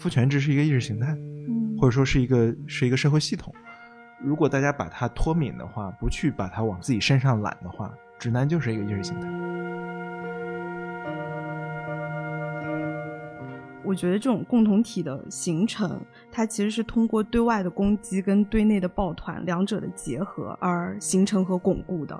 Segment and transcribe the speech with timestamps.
[0.00, 1.14] 父权制是一个意识形态，
[1.78, 3.52] 或者说是一个是一个社会系统。
[4.18, 9.28] 如果大家把它脱敏的话，不去把它往自己身上揽的话，直男就是一个意识形态。
[13.84, 16.00] 我觉得这种共同体的形成，
[16.32, 22.18] 它其实是通过对外的攻击跟对内的抱团两者的结合而形成和巩固的。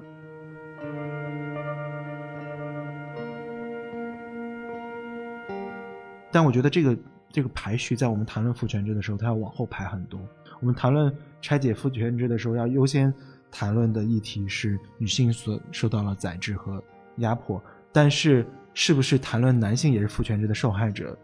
[6.30, 6.94] 但我觉得这个
[7.30, 10.20] 这个排序在我们谈论父权制的时候，它要往后排很多。
[10.60, 13.12] 我们谈论拆解父权制的时候，要优先
[13.50, 16.82] 谈论的议题是女性所受到了宰制和
[17.16, 17.62] 压迫。
[17.92, 21.16] 但是，是不是谈论男性也是父权制的受害者，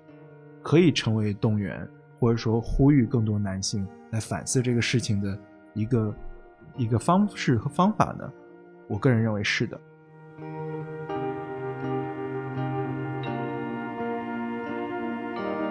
[0.63, 1.87] 可以成为动员
[2.19, 5.39] 或者说呼吁更多男性来反思这个事情的
[5.75, 6.15] 一个
[6.77, 8.33] 一个方式和方法呢？
[8.89, 9.81] 我个人认为是的。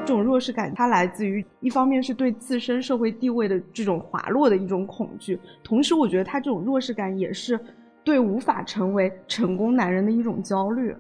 [0.06, 7.60] 这种弱势感，它来自于一方面是对自身社会地位的这种滑落的一种恐惧，同时我觉得他这种弱势感也是
[8.04, 10.96] 对无法成为成功男人的一种焦虑。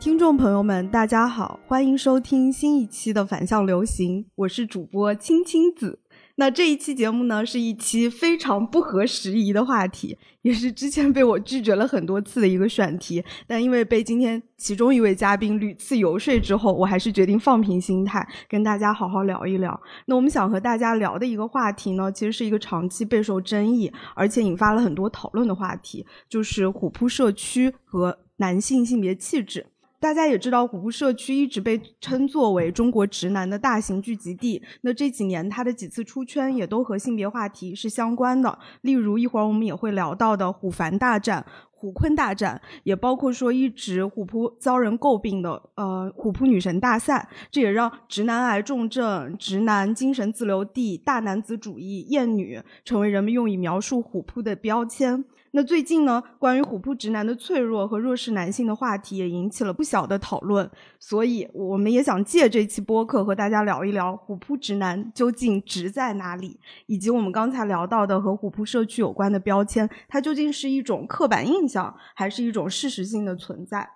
[0.00, 5.98] 听众朋友们，大家好，欢迎收听新一期的反向流行，我是主播青青子。
[6.42, 13.22] 那这一期节目呢，是一期非常不合时宜的话题，也是之前被我拒绝了很多次的一个选题。
[13.46, 19.80] 但因为被今天其中一位嘉宾屡次游说之后，我还是决定放平心态，跟大家好好聊一聊。
[20.06, 29.66] 那我们想和大家聊的一个话题呢，其实是一个长期备受争议，而且引发了很多讨论的话题，就是虎扑社区和男性性别气质。
[30.02, 34.60] 大家也知道，虎扑社区一直被称作为中国直男的大型聚集地。
[34.80, 38.58] 那这几年，他的几次出圈也都和性别话题是相关的。
[38.80, 47.28] 例如，一会儿我们也会聊到的“虎凡大战”、“虎坤大战”，也包括说一直虎扑遭人诟病的呃“虎扑女神大赛”。
[47.52, 55.24] 这也让直男癌重症、直男精神自留地、大男子主义、厌女成为人们用以描述虎扑的标签。
[55.54, 73.86] 那最近呢，关于虎扑直男的脆弱和弱势男性的话题也引起了不小的讨论，所以我们也想借这期播客和大家聊一聊虎扑直男究竟直在哪里，以及我们刚才聊到的和虎扑社区有关的标签，它究竟是一种刻板印象，还是一种事实性的存在？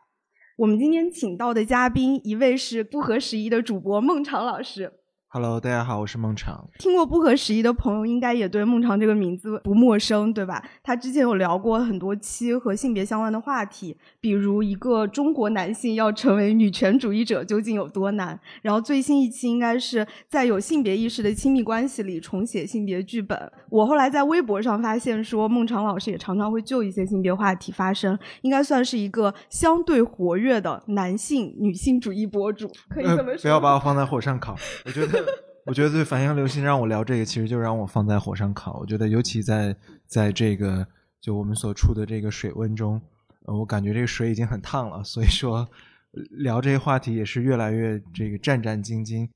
[0.59, 4.93] 我们今天请到的嘉宾，一位是不合时宜的主播孟尝老师。
[5.29, 6.71] Hello，大家好，我是孟尝。
[6.79, 10.65] 听过不合时宜的朋友，应该也对孟尝这个名字不陌生，对吧？
[10.85, 18.39] 他之前有聊过很多期和性别相关的话题，比如一个中国男性要成为女权主义者究竟有多难。
[18.63, 23.39] 然后最新一期应该是在有性别意识的亲密关系里重写性别剧本。
[23.69, 33.43] 我后来在微博上发现说，孟尝老师也常常会就一些性别话题发声，应该算是一个相对活跃的男性女性主义博主，可以这么说。
[33.43, 34.57] 不要把我放在火上烤，
[34.87, 35.26] 我觉得。
[35.65, 38.79] 我觉得对反向流行让我聊这个，其实就让我放在火上烤。
[38.79, 39.75] 我觉得尤其在
[40.07, 40.87] 在这个
[41.21, 43.01] 就我们所处的这个水温中，
[43.43, 45.69] 我感觉这个水已经很烫了，所以说
[46.13, 49.29] 聊这些话题也是越来越这个战战兢兢。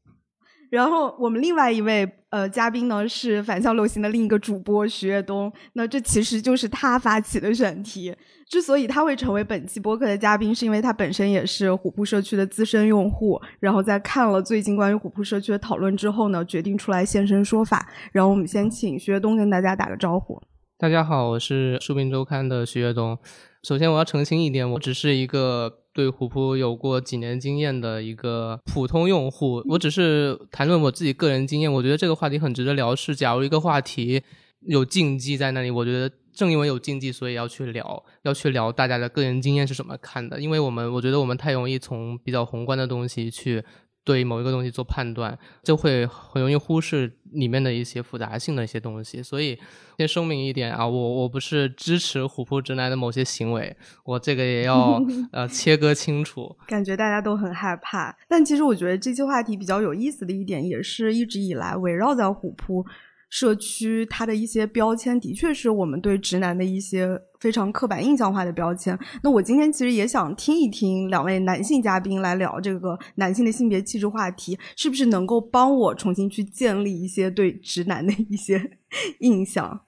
[0.70, 8.14] 然后我们另外一位呃嘉宾呢是反向流行的另一个主播徐跃东，那这其实就是他发起的选题。
[8.48, 17.88] 之所以他会成为本期播客的嘉宾，是因为他本身也是虎扑社区的资深用户，然后在看了最近关于虎扑社区的讨论之后呢，决定出来现身说法。
[18.12, 20.40] 然后我们先请徐跃东跟大家打个招呼。
[20.78, 23.18] 大家好，我是书评周刊的徐跃东。
[23.62, 25.79] 首先我要澄清一点，我只是一个。
[25.92, 31.72] 对虎扑有过几年经验的一个普通用户，我只是谈论我自己个人经验。
[31.72, 32.94] 我觉得这个话题很值得聊。
[32.94, 34.22] 是假如一个话题
[34.60, 40.40] 有禁忌在那里，我觉得正因为有禁忌，所以要去聊，要去聊大家的个人经验是怎么看的。
[40.40, 43.64] 因为我们我觉得我们太容易从比较宏观的东西去。
[44.04, 49.22] 对某一个东西做判断，就会很容易忽视里面的一些复杂性的一些东西。
[49.22, 49.58] 所以
[49.98, 55.00] 先声明一点啊，我我不是支持虎扑直男的某些行为，我这个也要
[55.32, 56.56] 呃切割清楚。
[56.66, 62.84] 感觉大家都很害怕，但其实我觉得这期话题比较有意思的一点，也是一直以来围绕在虎扑。
[63.30, 68.98] 社区它的一些标签，的确是我们对直男的一些非常刻板印象化的标签。
[69.22, 78.78] 那我今天其实也想听一听两位男性嘉宾来聊这个男性的性别气质话题，是不是能够帮我重新去建立一些对直男的一些
[79.20, 79.80] 印象？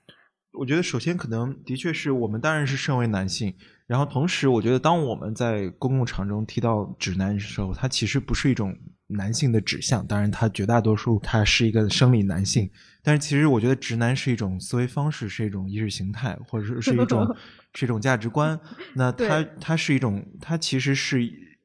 [0.53, 3.55] 我觉得首先可能的确是我们当然是身为男性，
[3.87, 8.77] 然后同时我觉得当我们在公共场中提到直男的时候，它其实不是一种
[9.13, 10.07] 男性的指向。
[10.07, 12.71] 当然，他绝大多数他是一个生理男性，
[13.03, 17.37] 但是其实我觉得直男是一种思维方式，是一种意识形态，或者是是一种
[17.75, 18.59] 是一种价值观。
[18.95, 21.23] 那他他是一种，他其实是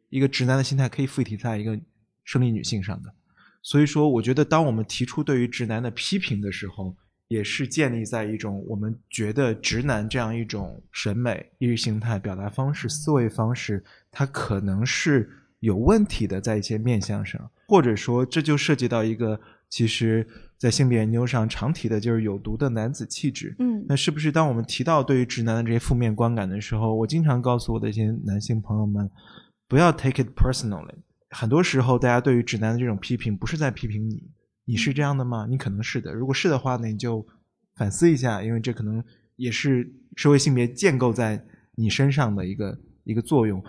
[0.10, 1.80] 一个直男的心态，可以附体在一个
[2.24, 3.14] 生理女性上的。
[3.62, 6.96] 所以说，我觉得当我们提出对于直男的批评的时候，
[7.28, 19.40] 也是建立在一种我们觉得直男这样一种审美、意识形态、表达方式、思维方式，它可能是有问题的，在一些面向上，或者说这就涉及到一个，
[19.70, 20.28] 其实，
[20.58, 23.56] 在性别研究上常提的就是有毒的男子气质。
[23.60, 29.10] 嗯，那是不是当我们提到对于直男的这些负面观感的时候，我经常告诉我的一些男性朋友们，
[29.68, 30.96] 不要 take it personally。
[31.32, 34.30] 很多时候，大家对于直男的这种批评，不是在批评你。
[34.66, 35.48] 你是这样的吗？
[35.50, 36.14] 你可能是的。
[36.14, 37.26] 如果是的话，呢你就
[37.76, 39.04] 反思一下，因为这可能
[39.36, 41.44] 也是社会性别建构在
[41.76, 43.64] 你身上的一个一个作用。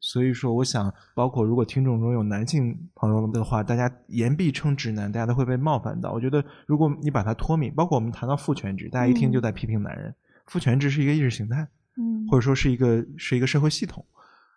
[0.00, 6.10] 所以说，我想，包括如果听众中有男性朋友的话，大家言必称直男，大家都会被冒犯到。
[6.12, 10.14] 我觉得，如果你把它脱敏，包括我们谈到父权制，大家一听就在批评男人。
[10.46, 14.04] 父权制是一个意识形态，嗯，或者说是一个是一个社会系统。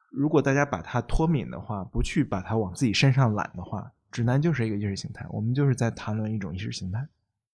[0.10, 3.92] 如果大家把它脱敏的话，不去把它往自己身上揽的话。
[4.12, 7.08] 直男就是一个意识形态，我们就是在谈论一种意识形态，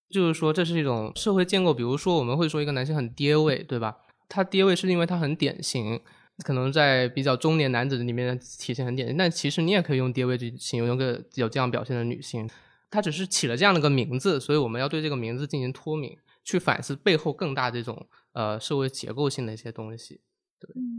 [0.10, 1.74] 就是说这是一种社会建构。
[1.74, 3.96] 比如说，我们会说一个男性很爹味，对吧？
[4.28, 6.02] 他爹味是因为他很典型，
[6.44, 9.18] 可能在比较中年男子里面体现很典型。
[9.18, 12.50] 但其实你也可以用爹味去形容一个有这样表现的女性，
[12.90, 20.22] 她只是起了这样的个名字，所以我们要对这个名字进行脱敏，去反思背后更大这种呃社会结构性的一些东西。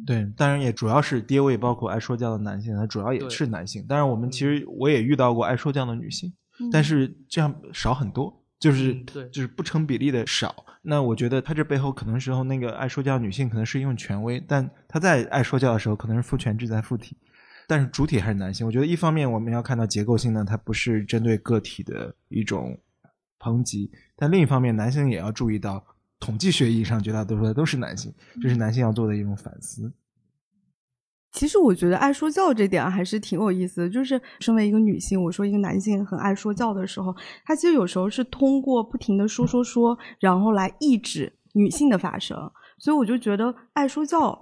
[0.07, 3.85] 对，当然也主要是爹味，包括爱说教的男性，他主要也是男性。
[3.87, 6.33] 当然，我们其实我也遇到过爱说教的女性，
[6.73, 10.65] 但是这样少很多，就是对，就是不成比例的少。
[10.83, 17.17] 那我觉得他这背后可能时候那个爱说教女性可能是一种权威，但她在爱说教的时候可能是父权制在附体，
[17.67, 18.65] 但是主体还是男性。
[18.65, 22.79] 我觉得一方面我们要看到结构性呢，它不是针对个体的一种
[23.41, 25.85] 抨击，但另一方面男性也要注意到。
[26.23, 29.91] 统计学意义上，绝大多数的都是男性，这是男性要做的一种反思。
[31.33, 33.89] 其实我觉得爱说教这点还是挺有意思的。
[33.89, 42.37] 就是身为一个女性，我说一个男性很爱说教的时候，他其实有时候是通过不停的说说说，然后来抑制女性的发声。
[42.79, 44.39] 所以我就觉得爱说教，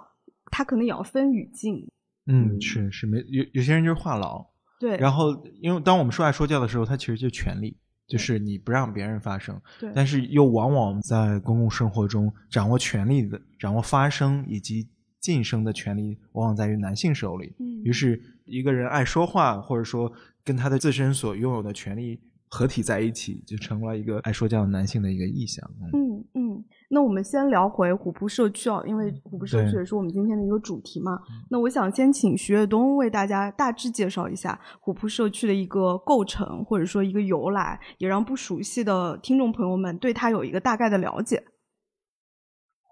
[0.50, 1.86] 他可能也要分语境。
[2.26, 4.46] 嗯，是是没有有些人就是话痨。
[4.80, 4.96] 对。
[4.96, 5.30] 然后，
[5.60, 7.76] 因为当我们说爱说教的时候，他其实就权力。
[8.06, 9.60] 就是你不让别人发声，
[9.94, 14.88] 但是又往往在公共生活中掌握权力的、掌握发声以及
[15.20, 17.54] 晋升的权利，往往在于男性手里。
[17.84, 20.12] 于是，一个人爱说话，或者说
[20.44, 25.68] 跟他的自身所拥有的权利合体在一起，就成了一个爱说教男性的一个意象。
[25.92, 26.64] 嗯嗯。
[26.90, 31.20] 那我们先聊回虎扑社区啊，因为虎扑社区也是我们今天的一个主题嘛。
[31.50, 41.44] 那我想先请徐跃东为大家大致介绍一下虎扑社区的一个构成，或者说一个由来，也让不熟悉的听众朋友们对他有一个大概的了解。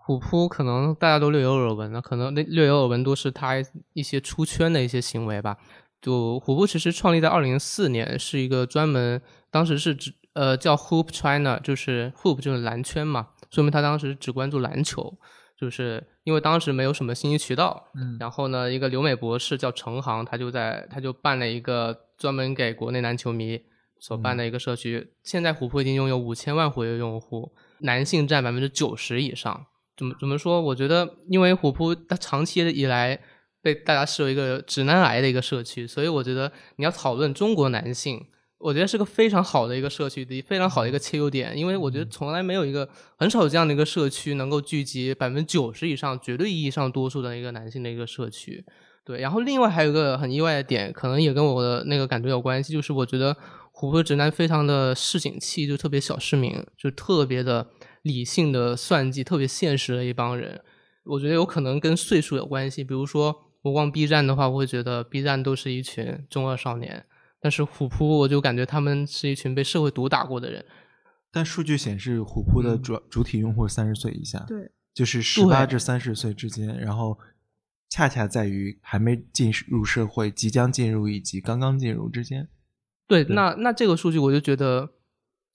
[0.06, 3.54] 虎扑可能大家都略有耳闻了，可能那略有耳闻都是他
[3.92, 5.56] 一些出圈的一些行为吧。
[6.00, 9.20] 就虎扑其实创立在二零四年，是一个专门
[9.50, 13.30] 当时是指呃叫 Hoop China，就是 Hoop 就是蓝圈嘛。
[13.50, 15.18] 说明他当时只关注篮球，
[15.58, 17.88] 就是因为当时没有什么信息渠道。
[17.96, 23.60] 嗯，然后呢，一个留美博士叫程航，他就在他就办了一个专门给国内篮球迷
[23.98, 25.14] 所办的一个社区。
[25.24, 29.66] 现在虎扑已经拥有五千万活跃用户，男性占百分之九十以上。
[29.96, 30.60] 怎么怎么说？
[30.60, 33.18] 我觉得，因为虎扑它长期以来
[33.62, 38.26] 被大家视为一个直男癌的一个社区，所以我觉得你要讨论中国男性。
[38.58, 42.88] 我觉得是个非常好的一个社区的非常好的一个切入点，因为我觉得从来没有一个
[43.18, 48.64] 很少有这样的一个社区能够聚集百分之九十以上绝对意义上多数的一个男性的一个社区。
[49.04, 53.36] 对，然后另外还有一个很意外的点，可能也跟我的那个感觉有关系，就是我觉得
[53.72, 57.68] 虎扑直男非常的市井气，就特别小市民，就特别的
[58.06, 60.62] 理性的算计，特别现实的一帮人。
[61.04, 67.04] 我觉得有可能跟岁数有关系，比如说我逛 B 站的话，我会觉得 B 站都是一群中二少年。
[67.40, 70.64] 但是虎扑，我就感觉他们是一群被社会毒打过的人。
[71.32, 76.78] 但数据显示，虎扑的主主体用户三十岁以下，对，就是十八至三十岁之间。
[76.78, 77.18] 然后，
[77.90, 82.48] 恰恰在于还没进入社会、即将进入以及刚刚进入之间。
[83.06, 84.90] 对，那那这个数据我就觉得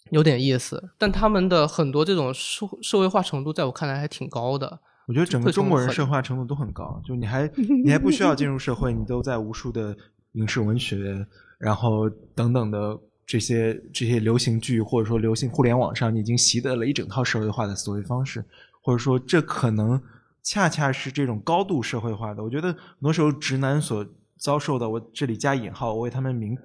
[0.10, 0.91] 有点意思。
[0.98, 4.79] 但他们的很多这种社社会化程度，在我看来还挺高的。
[5.08, 7.50] 我觉得整个中国人社会化程度都很高，就你还
[7.84, 9.96] 你还不需要进入社会，你都在无数的
[10.34, 11.25] 影视文学。
[11.58, 18.43] 然后等等的这些这些流行剧，或者说流行互联网上，你已经习得了一整套社会化的思维方式，
[18.81, 20.01] 或者说这可能
[20.41, 22.43] 恰恰是这种高度社会化的。
[22.43, 24.03] 我觉得很多时候直男所
[24.39, 26.58] 遭受的，我这里加引号，我为他们鸣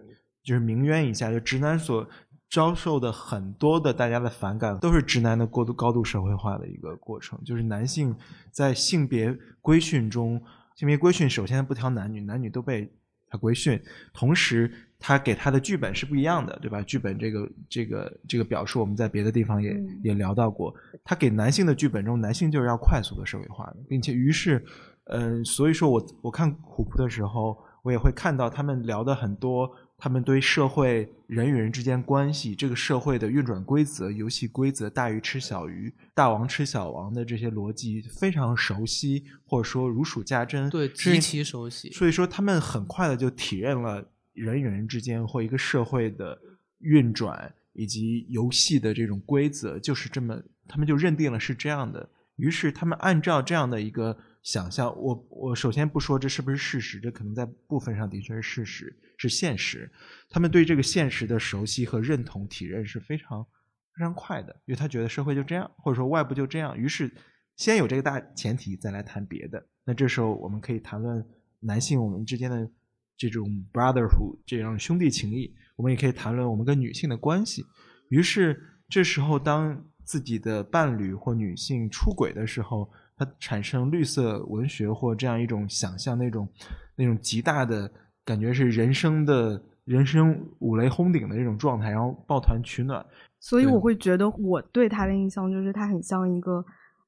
[0.43, 2.09] 就是鸣冤一下，就直男所
[2.51, 7.39] 遭受的很多的大家的反感，都是直男的过度高度社会化的一个过程。
[7.45, 8.15] 就是男性
[8.51, 10.41] 在性别规训中，
[10.77, 12.91] 性别规训首先不挑男女，男女都被
[13.29, 13.81] 他规训，
[14.15, 16.81] 同时他给他的剧本是不一样的，对吧？
[16.83, 20.73] 剧本这个这个这个表述，我们在别的地方也、嗯也聊到过。
[21.05, 24.65] 他给男性的剧本中，男性就是要快速的社会化的，并且于是，
[25.07, 40.69] 呃，所以说我我看虎扑的时候，我也会看到他们聊的很多，他们对社会人与人之间关系，这个社会的运转规则、游戏规则，大鱼吃小鱼，大王吃小王的这些逻辑非常熟悉，或者说如数家珍。
[40.69, 41.91] 对，极其熟悉。
[41.93, 46.39] 所以说，他们很快的就体认了人与人之间或一个社会的
[46.81, 50.39] 运转以及游戏的这种规则，就是这么，
[50.69, 52.11] 他们就认定了是这样的。
[52.37, 59.91] 于是，他们按照这样的一个想象，我我首先不说这是不是事实，这可能在部分上的确是事实，是现实。
[60.29, 66.77] 他们对这个现实的熟悉和认同体认是非常非常快的，因为他觉得社会就这样，或者说外部就这样。
[66.77, 67.11] 于是，
[67.57, 69.67] 先有这个大前提，再来谈别的。
[69.85, 71.25] 那这时候我们可以谈论
[71.61, 72.69] 男性我们之间的
[73.17, 77.65] 这种 brotherhood 这样兄弟情谊，我们也可以谈论我们跟女性的关系。
[78.11, 86.49] 于是这时候，当自己的伴侣或女性出轨的时候，他产生绿色文学或这样一种想象，那种
[86.95, 87.91] 那种极大的
[88.27, 93.07] 感觉是人生的人生五雷轰顶的这种状态，然后抱团取暖。
[93.39, 96.65] 所以我会觉得我对他的印象就是他很像一个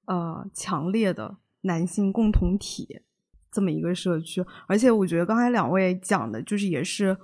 [0.06, 3.02] 呃强烈的男性共同体
[3.50, 7.16] 这么一个社区，而且我觉得刚才两位讲的就是也是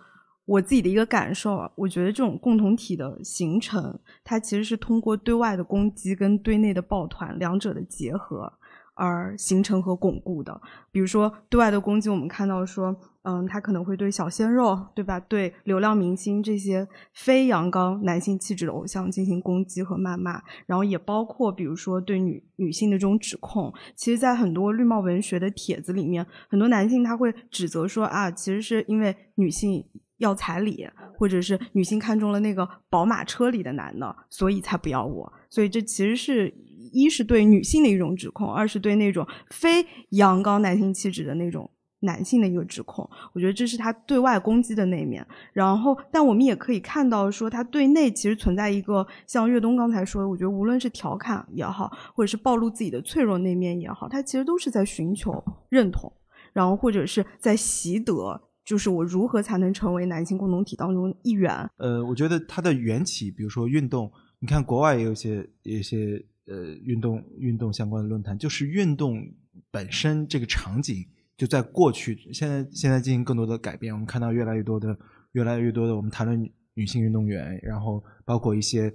[0.44, 8.52] 我自己的一个感受啊，我觉得这种共同体的形成，它其实是通过对外的攻击跟对内的抱团两者的结合。
[8.96, 10.60] 而形成和巩固的，
[10.92, 15.18] 比如说对外的攻击，我们看到说，嗯，他可能会对小鲜肉，对吧？
[15.18, 23.72] 对流量明星这些非阳刚男性气质的偶像进行攻击和谩骂，然后也包括比如说对女女性的这种指控。
[23.96, 29.82] 其实，在很多绿帽文学的帖子里面，很多男性他会指责说啊，其实是因为女性
[30.18, 30.86] 要彩礼，
[31.18, 35.32] 或者是女性看中了那个宝马车里的男的，所以才不要我。
[35.48, 36.52] 所以这其实是
[36.92, 41.70] 一是对女性的一种指控，二是对那种非阳刚男性气质的那种
[42.04, 43.08] 男性的一个指控。
[43.32, 45.26] 我觉得这是他对外攻击的那一面。
[45.52, 56.12] 然后，但我们也可以看到说，他对内其实存在一个像岳东刚才说的，我觉得无论是调侃也好，或者是暴露自己的脆弱那面也好，他其实都是在寻求认同，
[56.52, 58.40] 然后或者是在习得。
[58.64, 61.52] 就是我如何才能成为男性共同体当中一员？
[61.76, 69.22] 呃，我觉得它的缘起，比如说运动，你看国外也有一些有一些呃运动运动相关的论坛，就是运动
[69.70, 71.04] 本身这个场景
[71.36, 74.98] 就在过去，现在现在进行更多的改变，我们看到越来越多的
[75.32, 78.92] 越来越多的我们谈论女性运动员，然后包括一些。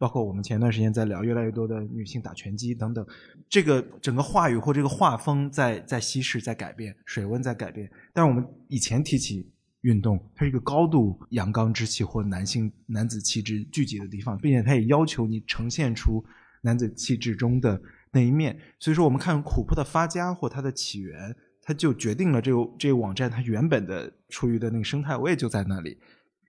[0.00, 3.04] 包括我们前段时间在聊越来越多的女性打拳击等等，
[3.48, 7.90] 这个整个话语或这个画风在在稀释，在改变，水温在改变。
[8.14, 16.24] 但是我们以前提起运动，它是一个高度阳刚之气或男性男子气质聚集的地方，并且它也要求你呈现出
[16.62, 18.56] 男子气质中的那一面。
[18.78, 21.34] 所以说，我们看琥珀的发家或它的起源，
[21.68, 25.98] 它就决定了这个这个网站它原本的处于的那个生态位就在那里。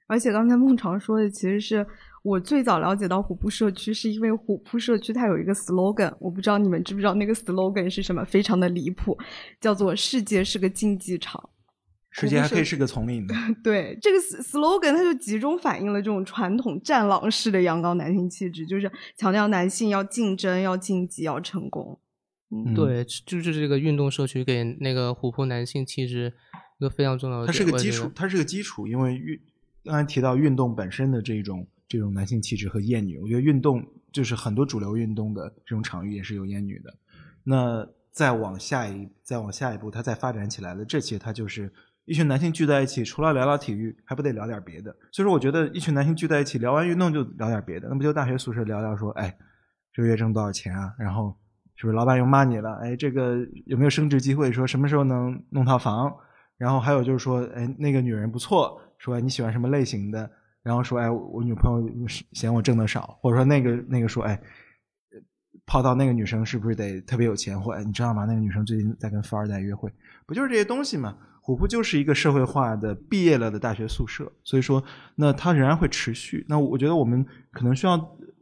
[0.08, 1.86] 而且刚才孟常说的，其实是
[2.24, 9.18] 我最早了解到虎扑社区，是因为虎扑社区它有一个 slogan，我不知道你们知不知道那个 slogan 是什么，非常的离谱，
[9.60, 11.50] 叫做“世界是个竞技场”。
[12.12, 13.36] 世界还可以是个丛林的。
[13.62, 22.00] 对这个 slogan，它就集中反映了这种传统战狼式的阳刚男性气质，就是强调男性要竞争、要晋级、要成功。
[22.52, 26.34] 嗯，对，就是这个运动社区给那个琥珀男性气质
[26.80, 29.40] 一个非常重要的它是个基础，它是个基础，因为运
[29.84, 36.94] 刚才提到运动本身的这种这种男性气质和厌女，我觉得运动就是很多主流运动的这种场域也是有厌女的。
[37.44, 41.72] 那再往下一再往下一步，它再发展起来了，这些它就是
[42.06, 44.92] 一群男性聚在一起，除了聊聊体育，还不得聊点别的。
[45.12, 49.38] 所以说，我觉得一群男性聚在一起聊完运动就聊点别的，那不就大学宿舍聊聊说，哎，
[49.94, 50.94] 这个月挣多少钱啊？
[50.98, 51.38] 然后
[51.80, 52.74] 是不是老板又骂你了？
[52.82, 54.52] 哎，这个有没有升职机会？
[54.52, 56.14] 说什么时候能弄套房？
[56.58, 60.30] 然后还有就是说，哎，那个女人不错，说你喜欢什么类型的？
[60.62, 61.90] 然后说，哎，我女朋友
[62.34, 64.38] 嫌我挣的少，或者说那个那个说，哎，
[65.66, 67.58] 泡到那个女生是不是得特别有钱？
[67.58, 68.26] 或哎，你知道吗？
[68.26, 69.90] 那个女生最近在跟富二代约会，
[70.26, 71.16] 不就是这些东西吗？
[71.42, 74.84] 虎扑就是一个社会化的毕业了的大学宿舍，所以说，
[75.16, 76.46] 那它仍然会持续。
[76.50, 77.98] 那我觉得我们可能需要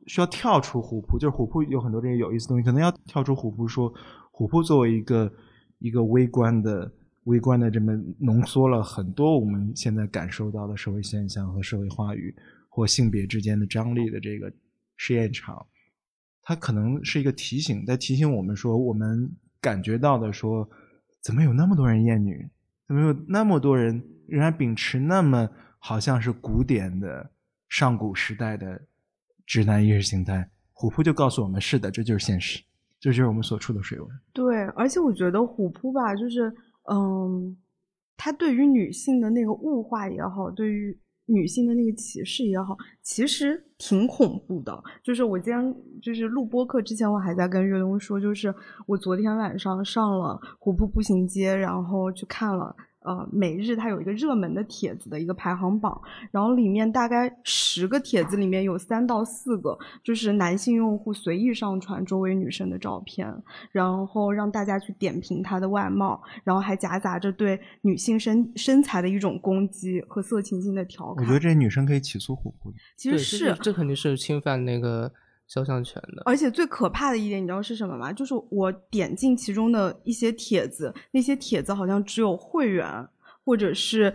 [0.08, 3.94] 需要跳出虎扑，就是虎扑有很多这些有意思的东西，可能要跳出虎扑，说
[4.32, 5.32] 虎扑作为一个
[5.80, 6.92] 一个微观的
[7.26, 12.34] 微观的这么浓缩了很多我们现在感受到的社会现象和社会话语
[12.70, 14.52] 或性别之间的张力的这个
[14.96, 15.66] 试验场，
[16.42, 20.70] 它可能是一个提醒，在提醒我们说，我们感觉到的说，
[21.22, 22.48] 怎么有那么多人厌女，
[22.88, 25.50] 怎么有那么多人仍然秉持那么
[25.80, 27.32] 好像是古典的
[27.68, 28.82] 上古时代的
[29.48, 30.48] 直男意识形态？
[30.74, 32.62] 虎扑就告诉我们，是的，这就是现实，
[33.00, 34.08] 这就是我们所处的水文。
[34.32, 36.54] 对，而且我觉得虎扑吧，就是
[36.92, 37.58] 嗯，
[38.16, 44.84] 他对于女性的那个物化也好，对于女性的那个歧视也好，其实挺恐怖的。
[45.02, 48.54] 就是我今天就是录播课之前，我还在跟岳东说，就是
[48.86, 52.76] 我昨天晚上上了虎扑步行街，然后去看了。
[53.08, 55.98] 呃，每日它有一个热门的帖子的一个排行榜，
[56.30, 63.34] 然后里面大概十个帖子里面有三到四个就是男性用户随意上传周围女生的照片，
[63.72, 71.24] 然后让大家去点评她的外貌，然后还夹杂着对女性身身材的一种攻击和色情性的调侃。
[71.24, 75.10] 我觉得这些女生可以起诉虎扑的，其实是这肯定是侵犯那个。
[75.48, 78.12] 肖像权的，而且最可怕的一点，你知道是什么吗？
[78.12, 82.86] 就是我点进其中的一些帖子，那些帖子好像只有会员
[83.46, 84.14] 或者是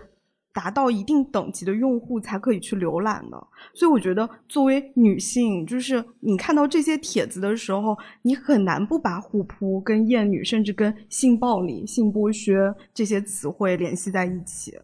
[0.53, 3.47] 达到一定等级的用户才可以去浏览的。
[3.73, 14.79] 所以我觉得，作为女性，就是你看到这些帖子的时候，你很难不把虎扑跟厌女，甚至跟性暴力、性剥削这些词汇联系在一起。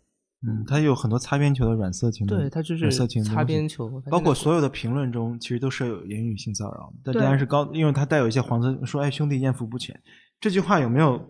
[0.46, 10.00] 嗯，它有很多擦边球的软色情，对，它就是色情擦边球，包括所有的评论中，其实都是有言语性骚扰，但当然是高，因为它带有一些黄色，说哎兄弟艳福不浅，
[10.40, 11.28] 这句话有没有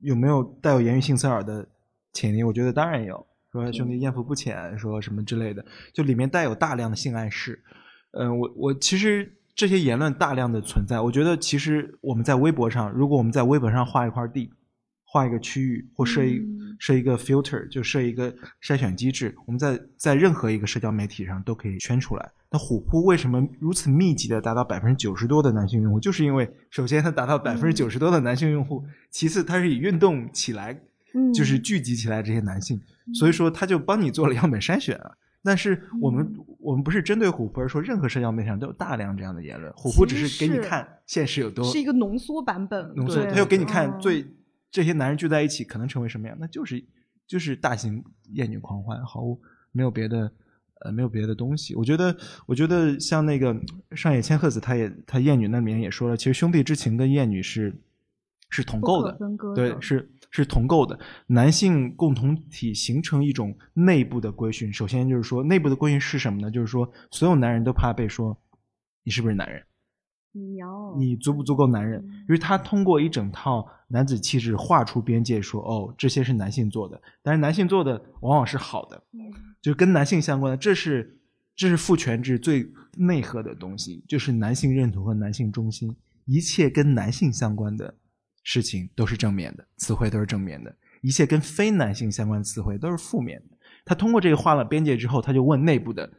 [0.00, 1.64] 有没有带有言语性骚扰的
[2.12, 2.42] 潜力？
[2.42, 7.62] 我觉得当然有，说兄弟艳福不浅，说什么之类的，就里面带有大量的性暗示。
[8.18, 14.50] 嗯，我我其实这些言论大量的存在，我觉得其实我们在微博上，如果我们在微博上画一块地。
[15.10, 16.38] 画一个区域或设一
[16.78, 18.30] 设一个 filter，就设一个
[18.62, 22.30] 筛选机制，我们在在任何一个社交媒体上都可以圈出来。
[22.50, 25.98] 那虎扑为什么如此密集的达到百分之九十多的男性用户？
[25.98, 30.78] 就是因为首先它达到百分之九十多的男性用户，其次它是以运动起来，
[31.34, 32.78] 就是聚集起来这些男性，
[33.14, 35.10] 所以说它就帮你做了样本筛选啊。
[35.42, 44.26] 但是我们我们不是针对虎扑，而说任何社交媒体上都有大量这样的言论，虎扑只是给你看现实有多是一个浓缩版本，浓缩，他又给你看最。
[44.70, 46.36] 这些男人聚在一起可能成为什么样？
[46.40, 46.84] 那就是
[47.26, 49.40] 就是大型厌女狂欢，毫无
[49.72, 50.30] 没有别的
[50.80, 51.74] 呃没有别的东西。
[51.74, 53.54] 我觉得我觉得像那个
[53.96, 57.80] 上野千鹤子，他也他厌女那里面也说了，其实兄弟之情跟厌女是
[58.50, 59.18] 是同构的，
[59.54, 60.98] 对，是是同构的。
[61.26, 66.50] 男性共同体形成一种内部的规训，首先就是说内部的规训是什么呢？
[66.50, 68.38] 就是说所有男人都怕被说
[69.02, 69.62] 你是不是男人。
[70.96, 72.02] 你足不足够男人？
[72.02, 79.02] 因为他通过一整套男子气质画出边界，说哦，这些是男性做的，但是男性做的往往是好的，
[79.60, 81.18] 就跟男性相关的，这是
[81.54, 87.94] 这是父权制最内核的东西，就是男性认同和男性中心，一切跟男性相关的
[88.42, 93.56] 事情都是正面的，词汇都是正面的，一切跟非男性相关的词汇都是负面的。
[93.84, 96.10] 他通过这个画了边界之后，他就问内部的，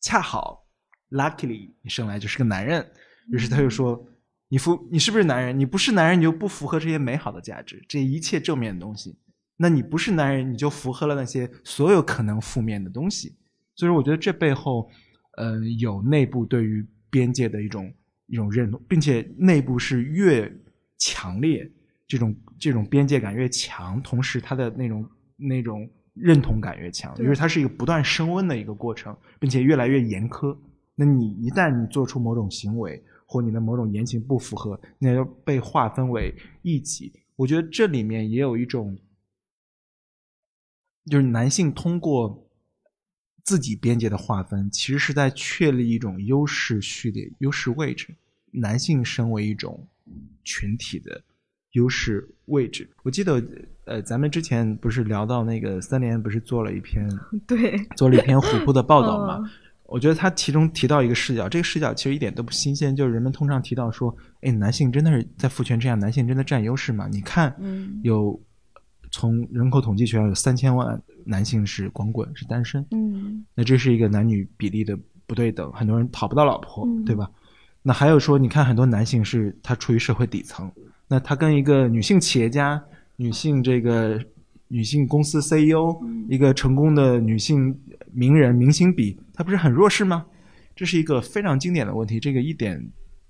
[0.00, 0.66] 恰好
[1.10, 2.86] ，luckily，你生来就是个男人。
[3.30, 4.06] 于是他就说
[4.48, 5.58] ：“你符，你是不是男人？
[5.58, 9.18] 你不是男人，你就不符合这些美好的价值，这一切正面的东西。
[9.56, 13.36] 那你不是男人，你就符合了那些所有可能负面的东西。
[13.74, 14.88] 所以说，我觉得这背后，
[15.36, 17.92] 呃，有内部对于边界的一种
[18.26, 20.50] 一种认同，并且内部是越
[20.96, 21.70] 强烈，
[22.06, 30.56] 这种这种边界感越强，同时他的那种那种认同感越强，因为它是一个不断升温的一个过程，并且越来越严苛。
[30.94, 37.12] 那你一旦你做出某种行为，或你的某种言行不符合，那就被划分为异己。
[37.36, 38.98] 我觉得这里面也有一种，
[41.04, 42.48] 就是男性通过
[43.44, 48.16] 自己边界的划分，其实是在确立一种优势序列、优势位置。
[48.50, 49.86] 男性身为一种
[50.42, 51.22] 群体的
[51.72, 52.90] 优势位置。
[53.02, 53.46] 我记得，
[53.84, 57.06] 呃，咱们之前不是聊到那个三联，不是做了一篇
[57.46, 59.38] 对，做了一篇虎扑的报道吗？
[59.88, 67.08] 我觉得他其中提到一个视角，这个视角其实一点都不新鲜，就是人们通常提到说，哎，男性真的是在父权之下，男性真的占优势吗？
[67.10, 67.56] 你看，
[68.02, 68.38] 有
[69.10, 74.94] 从人口统计学上有三千万男性是光棍，是单身，嗯，那这是一个男女比例的
[75.26, 77.30] 不对等，很多人讨不到老婆，对吧？
[77.82, 80.70] 那还有说，你看很多男性是他处于社会底层，
[81.08, 82.78] 那他跟一个女性企业家、
[83.16, 84.22] 女性这个
[84.68, 85.96] 女性公司 CEO，
[86.28, 87.74] 一个成功的女性。
[88.10, 90.26] 名人明星比他不是很弱势吗？
[90.74, 92.18] 这是一个非常经典的问题。
[92.18, 92.84] 这个一点，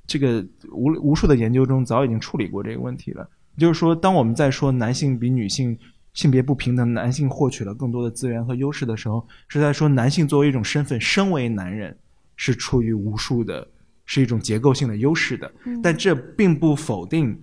[0.07, 0.42] 这个
[0.73, 3.29] 无无数的研究中早已经处理过这个问题了。
[3.59, 5.79] 就是说，当我们在说男性比女性
[6.14, 11.94] 性别不平等，男性获取了更多的资源和优势的时候，是在说男性作为一种身份，身为男人
[12.37, 13.68] 是处于无数的，
[14.07, 15.53] 是一种结构性的优势的。
[15.83, 17.38] 但这并不否定，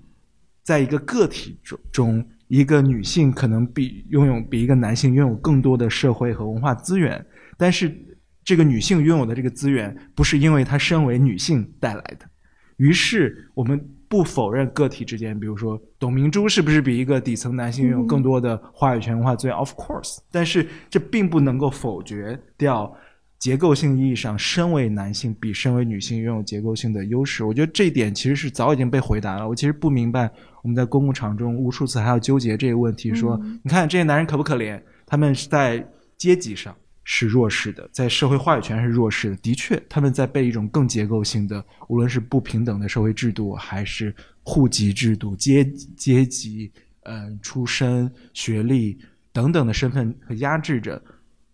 [0.63, 7.23] 在一个个体中中，一个女性可能比拥有比一个男性拥有更多的社会和文化资源，
[7.58, 7.95] 但是
[8.45, 12.19] 这个女性拥有的这个资源，不是因为她身为女性带来的。
[12.77, 13.86] 于是我们。
[14.08, 22.95] 不否认个体之间，比如说董明珠是不是比一个底层男性拥有更多的话语权、文化资源？Of course，但是这并不能够否决掉
[23.39, 27.43] 结构性意义上身为男性比身为女性拥有结构性的优势。
[27.43, 29.49] 我觉得这一点其实是早已经被回答了。
[29.49, 30.31] 我其实不明白
[30.62, 34.79] 我们在公共场中无数次还要纠结这个问题，说你看这些男人可不可怜？
[35.08, 36.73] 他们是在阶级上。
[37.08, 39.36] 是弱势的，在社会话语权是弱势的。
[39.38, 45.63] 的确，他们在被一种更结构性的，无论是不平等的社会制度，还是户籍制度、阶
[45.96, 46.72] 阶级、
[47.04, 48.98] 嗯出身、学历
[49.32, 51.02] 等等的身份和压制着。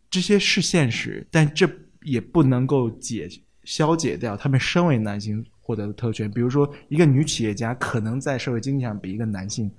[0.10, 1.70] 这些是现实，但这
[2.02, 3.30] 也不能够解
[3.66, 6.32] 消解掉他们身为男性获得的特权。
[6.32, 9.70] 比如说，一个女企业家可能在社会经济上比一个男性，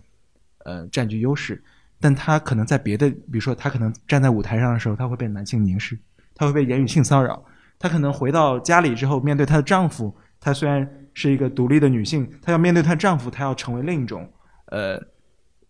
[0.65, 1.63] 呃，占据优势。
[2.03, 5.99] 但她可能在别的，比如说她可能站在舞台上的时候，她会被男性凝视，
[6.35, 7.43] 她会被言语性骚扰。
[7.79, 14.31] 她可能回到家里之后，面对她的丈夫，她虽然是一个独立的女性，她要面对她丈夫，她要成为另一种，
[14.67, 15.01] 呃，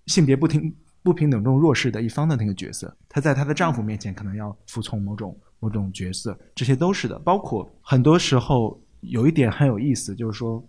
[0.06, 2.96] 性别不平不平等中弱势的一方的那个角色。
[3.08, 7.18] 她在她的丈夫面前可能要服从某种某种角色，这些都是的。
[7.18, 10.66] 包括很多时候有一点很有意思，就是说，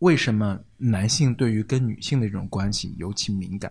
[0.00, 3.70] 为什么男性对于跟女性的这种关系尤其敏感？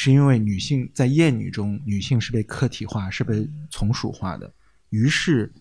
[0.00, 4.48] 是因为女性在厌女中，女性是被客体化，是被从属化的，
[4.90, 5.52] 于是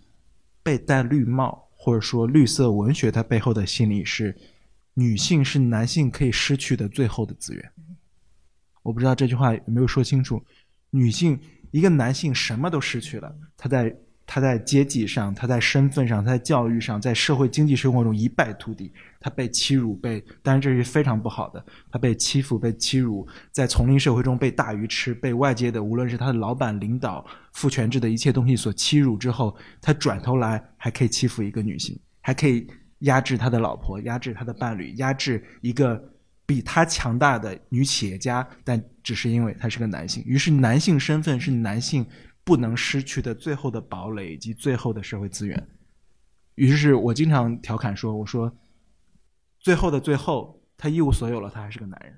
[0.62, 4.38] 被戴绿帽，或者说绿色文学它背后的心理是，
[4.94, 7.72] 女性是男性可以失去的最后的资源。
[8.84, 10.40] 我不知道这句话有没有说清楚，
[10.92, 11.40] 女性
[11.72, 13.98] 一个男性什么都失去了，他在。
[14.30, 18.92] 他在阶级上，他在身份上，他在教育上，在社会经济生活中一败涂地。
[19.20, 21.66] 他被欺辱，被当然这是非常不好的。
[21.92, 32.68] 他被欺负，被欺辱，在丛林社会中被大鱼吃，被外界的无论是他的老板、领导、父权制的一切东西所欺辱之后，他转头来还可以欺负一个女性，还可以
[33.00, 36.02] 压制他的老婆，压制他的伴侣，压制一个
[36.46, 40.24] 比他强大的女企业家，但只是因为他是个男性。
[40.26, 42.06] 于是男性身份是男性。
[42.48, 45.68] 不能失去的最后的堡垒以及最后的社会资源。
[46.56, 48.50] 于是我经常调侃说：“我说，
[49.60, 52.18] 最后的最后，他一无所有了，他还是个男人，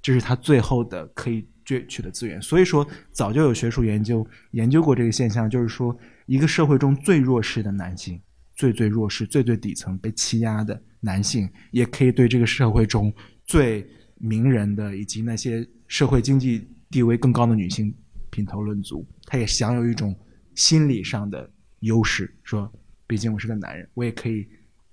[0.00, 2.40] 这是他最后的可以攫取的资源。
[2.40, 8.20] 所以说，早就有学术研究研究过这个现象，就是说，一个社会中最弱势的男性，
[8.54, 13.12] 最最弱势、最最底层被欺压的男性，也可以对这个社会中
[13.44, 13.86] 最
[14.16, 17.94] 名人的以及那些社会经济地位更高的女性。”
[18.34, 20.12] 品头论足，他也享有一种
[20.56, 22.68] 心理上的优势，说，
[23.06, 24.44] 毕竟我是个男人，我也可以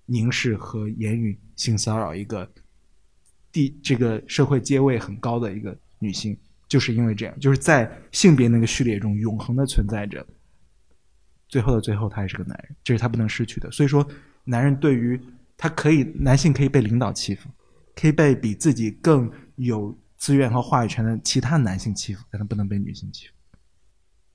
[0.06, 2.50] 凝视和言语性骚扰一个
[3.52, 6.36] 地这个社会阶位很高的一个女性，
[6.68, 10.26] 就是因为这样，就是在性别那个序列中永恒的存在着。
[11.48, 13.70] 最后的最后，他还是个男人，这是他不能失去的。
[13.72, 14.08] 所以说，
[14.44, 15.20] 男人对于
[15.56, 17.50] 他可以，男性可以被领导欺负，
[17.96, 19.96] 可以被比自己更有。
[20.22, 23.34] 资源和话语权的其他男性欺负，但他不能被女性欺负。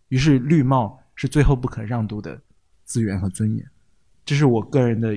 [0.09, 2.43] 于是绿帽是最后不可让渡的
[2.85, 3.65] 资源和尊严。
[4.25, 5.17] 这是我个人的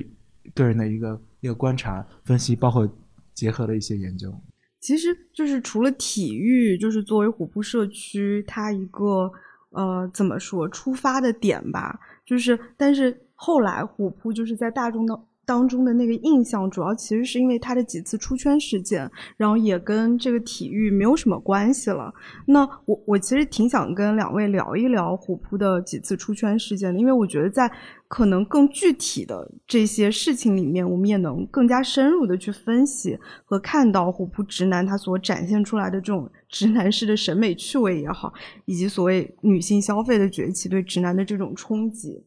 [0.54, 2.88] 个人的一个一个观察分析，包括
[3.34, 4.32] 结合的一些研究。
[4.80, 9.30] 其实就是除了体育，就是作为虎扑社区它一个
[9.70, 11.98] 呃怎么说出发的点吧。
[12.24, 15.20] 就是但是后来虎扑就是在大众的。
[15.46, 22.14] 当中的那个印象，主要其实是因为他的几次出圈事件，然后也跟这个体育没有什么关系了。
[22.46, 27.68] 那我我其实挺想跟两位聊一聊虎扑的几次出圈事件的，因为我觉得在
[28.10, 42.24] 可能更具体的这些事情里面，我们也能更加深入的去分析和看到虎扑直男他所展现出来的这种 直男式的审美趣味也好，以及所谓女性消费的崛起对直男的这种冲击，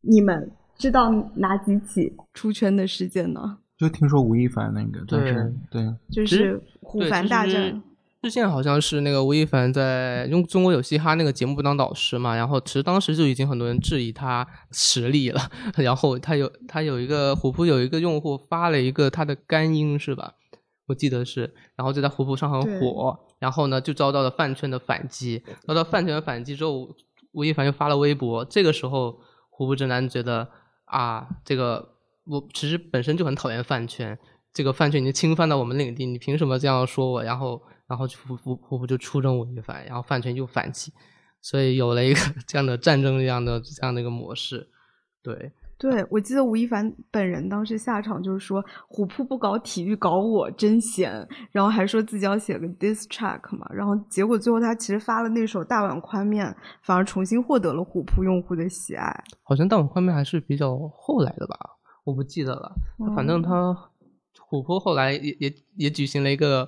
[0.00, 0.50] 你们。
[0.78, 3.58] 知道哪几起出圈的事件呢？
[3.78, 5.20] 就听说吴亦凡那个，对
[5.70, 7.80] 对，就是虎凡大战。
[8.22, 15.40] 之前好像是那个吴亦凡在用《中国有嘻哈》那个节目当导师嘛，然后其实当时就已经很多人质疑他实力了。
[15.74, 20.34] 然后他有他有一个虎扑有一个用户发了一个他的干音是吧？
[20.86, 25.42] 我记得是，然后就在虎扑上很火，然后呢就遭到了饭圈的反击。
[25.66, 26.88] 遭到饭圈的反击之后，
[27.32, 28.44] 吴亦凡又发了微博。
[28.44, 29.18] 这个时候
[29.50, 30.48] 虎扑直男觉得。
[30.84, 31.94] 啊，这个
[32.26, 34.18] 我其实本身就很讨厌饭圈，
[34.52, 37.22] 这个饭圈已经侵犯到我们领地，你凭什么这样说我？
[37.22, 40.90] 然后，然然后虎虎虎扑就出征吴亦凡，然后饭圈就反击，
[41.42, 44.66] 所以有了一个 这样的战争一样的这样的一个模式，
[45.22, 45.52] 对。
[45.76, 51.12] 对，我记得吴亦凡本人当时下场就是说虎扑不搞体育搞我真闲，
[51.50, 59.22] 然后还说自己要写个 diss track 嘛，然后结果最后他其实发了那首大碗宽面，反而重新获得了虎扑用户的喜爱。
[59.42, 61.58] 好像大碗宽面还是比较后来的吧，
[62.04, 62.72] 我不记得了，
[63.14, 63.76] 反正他
[64.40, 66.66] 虎扑后来也也也举行了一个。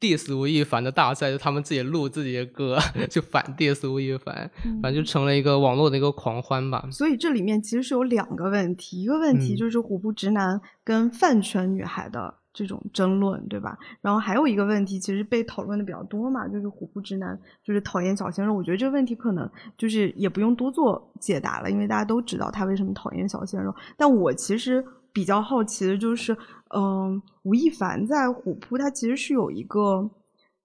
[0.00, 2.78] Diss 吴亦凡的大赛，就他们自己录自己的歌，
[3.08, 4.50] 就反 diss 吴亦凡，
[4.82, 6.86] 反正就成了一个网络的一个狂欢吧。
[6.90, 13.78] 所以这里面其实是有两个问题，一个问题就是虎扑直男跟饭圈女孩的这种争论，对吧？
[14.02, 18.54] 然后还有一个问题，其实被讨论的比较多嘛，就是虎扑直男就是讨厌小鲜肉。
[18.54, 23.74] 我觉得这个问题可能就是也不用多做解答了，因为大家都知道他为什么讨厌小鲜肉。
[23.96, 24.84] 但我其实。
[25.16, 26.36] 比较好奇的就是，
[26.74, 30.10] 嗯，吴亦凡在虎扑，他其实是有一个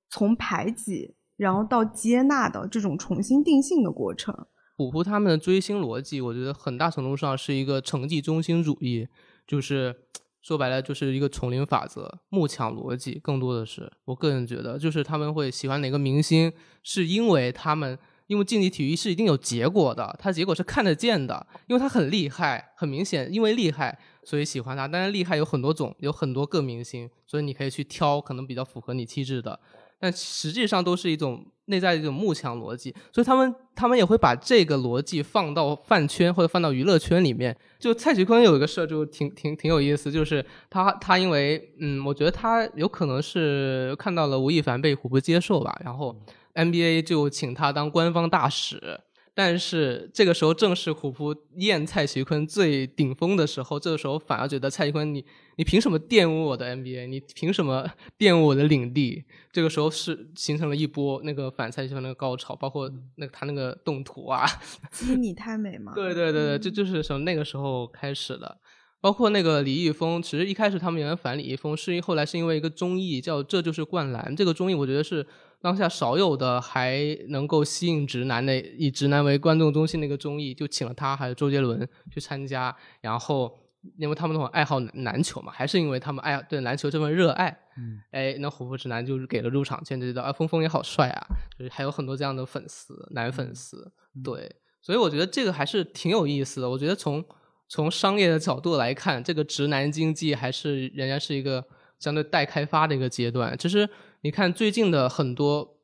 [0.10, 4.36] 从排挤然后到接纳的这种重新定性的过程。
[4.76, 9.08] 虎扑他们的追星逻辑，我觉得很大程度上是一个成绩中心主义，
[9.48, 9.96] 就是
[10.42, 16.52] 说白了就是一个丛林法则、慕强逻辑，更多的是我个人觉得，就是他们会喜欢哪个明星，
[16.84, 17.98] 是因为他们。
[18.28, 24.88] 因为竞技体育是一定有结果的，它结果是看得见的，因为它很厉害，很明显，因为厉害，所以喜欢他。
[24.88, 29.60] 但是，厉害有很多种，有很多个明星，所以你可以去挑可能比较符合你气质的。
[30.00, 37.56] 但实际上都是一种内在的一种幕墙逻辑，所以他们他们也会把这个逻辑放到饭圈或者放到娱乐圈里面。
[37.80, 46.16] 就蔡徐坤有一个事儿就挺挺挺有意思，就是他他因为嗯，我觉得他有可能是看到了吴亦凡被虎扑接受吧，然后。
[46.54, 49.00] NBA 就请他当官方大使，
[49.34, 55.24] 但是这个时候正是虎扑验蔡徐坤最顶峰的时候，这个时候反而觉得蔡徐坤你
[55.56, 57.08] 你凭什么玷污我的 NBA？
[57.08, 57.90] 你凭什么
[58.20, 59.24] 玷污我的领地？
[59.54, 64.46] 这个时候是形成了一波那个反蔡徐坤那个高潮，包括那个他那个动图啊，
[64.92, 65.94] 鸡你太美吗？
[65.96, 68.58] 对对对对，这就是从那个时候开始的。
[69.00, 75.26] 包括那个李易峰，其实一开始他们原来反李易峰，是后来是因为一个综艺叫《这就是灌篮》，这个综艺我觉得是。
[75.62, 82.76] 当下少有的还能够吸引直男的，以直男为观众中心的一个综艺，就请了他还有周杰伦去参加。
[83.00, 83.60] 然后，
[83.98, 91.28] 因为他们都很爱好篮球嘛，还是因为他们爱对篮球这份热爱，嗯，哎，那虎扑直男就是给了入场券，就知道啊，峰峰也好帅啊，
[91.60, 93.92] 就是还有很多这样的粉丝，男粉丝，
[94.24, 96.68] 对，所以我觉得这个还是挺有意思的。
[96.68, 97.24] 我觉得从
[97.68, 101.64] 从商业的角度来看，这个直男经济还是仍然是一个
[102.00, 103.88] 相对待开发的一个阶段，其实。
[104.24, 105.78] 你看最近的很多，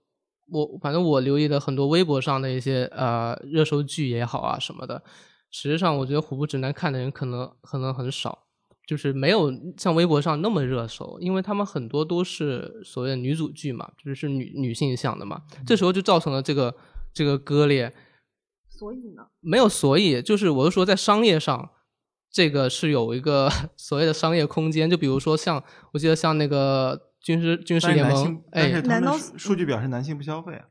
[0.52, 5.04] 我反正我留意的很多微博上的一些呃热搜剧也好啊什么的，
[5.50, 8.46] 实际上我觉得虎扑直男看的人可能可能很少，
[8.88, 16.76] 就是没有像微博上那么热搜，因为他们很多都是所谓的女主剧嘛，就是是女女性向的嘛，这时候就造成了这个
[17.12, 17.92] 这个割裂。
[18.70, 19.24] 所以呢？
[19.40, 21.72] 没有所以，就是我是说在商业上，
[22.32, 27.07] 这个是有一个 所谓的商业空间，就比如说像我记得像那个。
[27.28, 30.66] 军事军事联盟，哎，难道数据表示男性不消费啊？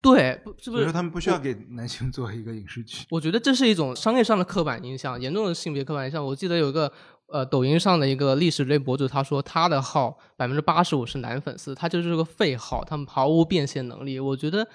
[0.00, 3.04] 对，是不是说他们不需要给男性做一个影视剧？
[3.10, 6.24] 我觉得这是一种商业上的刻板印象，严重的性别刻板印象。
[6.24, 6.92] 我记得有一个
[7.26, 14.20] 呃，抖音上的一个历史类博主，他说他的号百分之八十五是男粉丝，他就是个废号，他们毫无变现能力。
[14.20, 14.68] 我觉得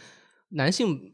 [0.49, 1.13] 男性。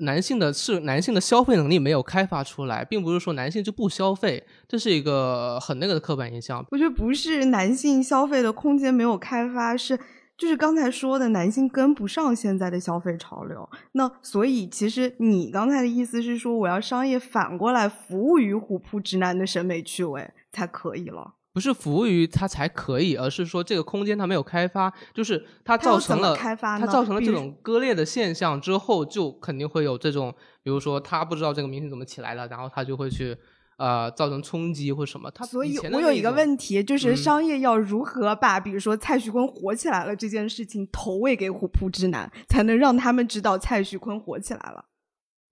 [0.00, 6.64] 男性的是男性的消费能力没有开发出来，并不是说男性就不消费，这是一个很那个的刻板印象。
[6.70, 9.98] 我觉得不是男性消费的空间没有开发，是
[10.36, 13.68] 就是刚才说的男性跟不上现在的消费潮流。
[13.92, 21.34] 那所以其实你刚才的意思是说，我要商业反过来服务于虎扑直男的审美趣味才可以了。
[21.52, 30.32] 不是服务于它才可以，而是说这个空间它没有开发，就是它造成了它造成了这种割裂的现象之后，就肯定会有这种，
[30.62, 33.36] 比如说他不知道这个明星怎么起来的，然后他就会去
[33.78, 35.30] 呃造成冲击或什么。
[35.32, 44.84] 他所以，我有一个问题，就是商业要如何把比如说蔡徐坤火起来了这件事情投喂给虎扑之男，才能让他们知道蔡徐坤火起来了。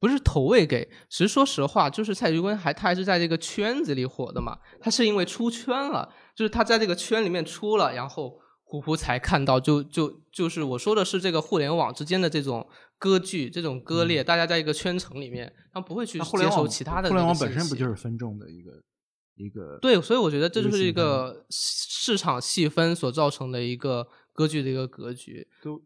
[0.01, 4.57] 不是投喂给，其实说实话，就是蔡徐坤还他还是在这个圈子里火的嘛。
[4.81, 9.59] 他是因为出圈了，就是他在这个圈里面出了，然后虎扑才看到。
[9.59, 12.65] 就就就是我说的是这个互联网之间的这种
[12.97, 17.09] 割据、这种割裂，大家在一个圈层里面，他不会去接受其他的。
[17.09, 18.71] 互联网本身不就是分众的一个
[19.35, 19.79] 一个？
[19.81, 25.49] 对，所以我觉得这就是一个市场细分所造成的一个割据的一个格局。
[25.61, 25.83] 都。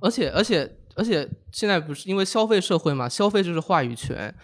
[0.00, 3.08] 而且而且而且，现在不是因为消费社会嘛？
[3.08, 4.34] 消费就是话语权。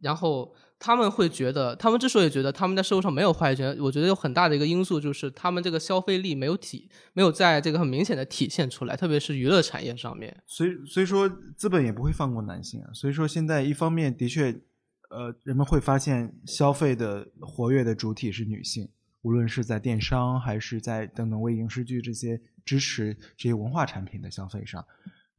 [0.00, 10.36] 然后他们会觉得，他们之所以觉得他们在社会上没有话语权，我觉得有很大的一个因素就是他们这个消费力没有体，没有在这个很明显的体现出来，特别是娱乐产业上面。
[10.46, 12.90] 所以，所以说资本也不会放过男性啊。
[12.92, 14.50] 所以说现在一方面的确，
[15.10, 18.88] 呃，人们会发现消费的活跃的主体是女性，
[19.22, 24.84] 无论是在电商还是在等等为影视剧这些支持这些文化产品的消费上。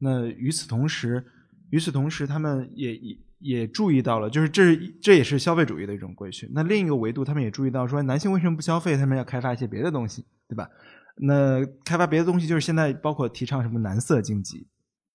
[0.00, 1.24] 那与此同时，
[1.70, 3.18] 与此同时，他们也也。
[3.42, 6.46] 也注意到了，就是这这也是消费主义的一种规训。
[6.52, 8.98] 那另一个维度，他们也注意到说，男性为什么不消费？
[8.98, 10.68] 他们要开发一些别的东西，对吧？
[11.16, 14.66] 那开发别的东西，就是现在包括提倡什么男色经济。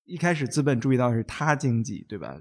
[0.06, 2.36] 一开始资本注意到是他经济，对吧？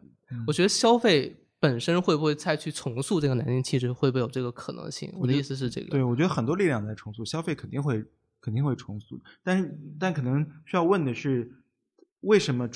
[0.46, 5.12] 我觉得消费本身会不会再去重塑这个男性气质，会不会有这个可能性？
[5.16, 5.90] 我的意思是这个。
[5.90, 8.02] 对，我觉得很多力量在重塑消费，肯定会
[8.40, 9.20] 肯定会重塑。
[9.42, 11.52] 但是，但可能需要问的是，
[12.24, 12.68] 为什么？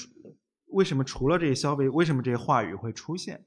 [0.70, 3.42] 为什么除了这些消费，为什么这些话语会出现？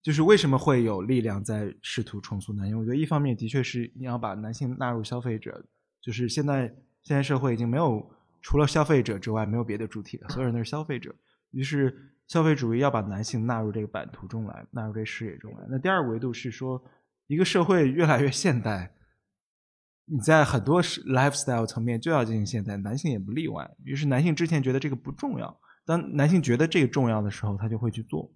[0.00, 2.78] 就是为什么会有力量在试图重塑男性？
[2.78, 5.64] 我觉得一方面的确是你要把男性纳入消费者，
[6.00, 8.08] 就是现在现在社会已经没有
[8.40, 11.14] 除了消费者之外没有别的主体了，所有人都是消费者。
[11.50, 15.66] 于是消费主义要把男性纳入这个版图中来，纳入这视野中来。
[15.68, 16.82] 那第二个维度是说，
[17.26, 18.94] 一个社会越来越现代，
[20.12, 23.66] 你在很多 lifestyle 层面就要进行现代，男性也不例外。
[23.82, 25.58] 于是男性之前觉得这个不重要。
[25.86, 28.30] 当男性觉得这个重要的时候，他就会去做。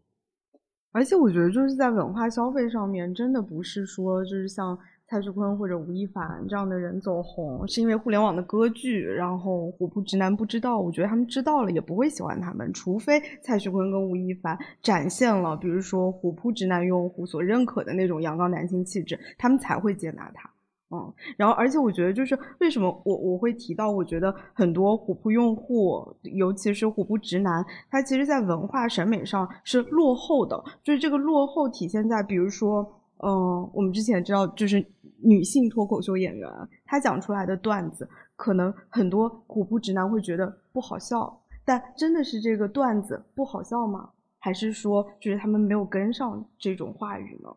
[0.93, 10.81] 而且我觉得，就是在文化消费上面，真的不是说就是像蔡徐坤或者吴亦凡这样的人走红，是因为互联网的歌剧，然后虎扑直男不知道。
[10.81, 20.56] 我觉得他们知道了也不会喜欢他们，除非蔡徐坤跟吴亦凡展现了，比如说虎扑直男用户所认可的那种阳刚男性气质，他们才会接纳他。
[20.89, 30.63] 嗯，然后而且我觉得就是为什么我我会提到，我觉得很多虎扑用户，尤其是虎扑直男，他其实在文化审美上是落后的。
[30.85, 34.87] 就是这个落后体现在，比如说，嗯，我们之前知道，就是
[35.25, 36.49] 女性脱口秀演员，
[36.85, 41.43] 她讲出来的段子，可能很多虎扑直男会觉得不好笑。
[41.65, 44.11] 但真的是这个段子不好笑吗？
[44.39, 47.51] 还是说就是他们没有跟上这种话语呢？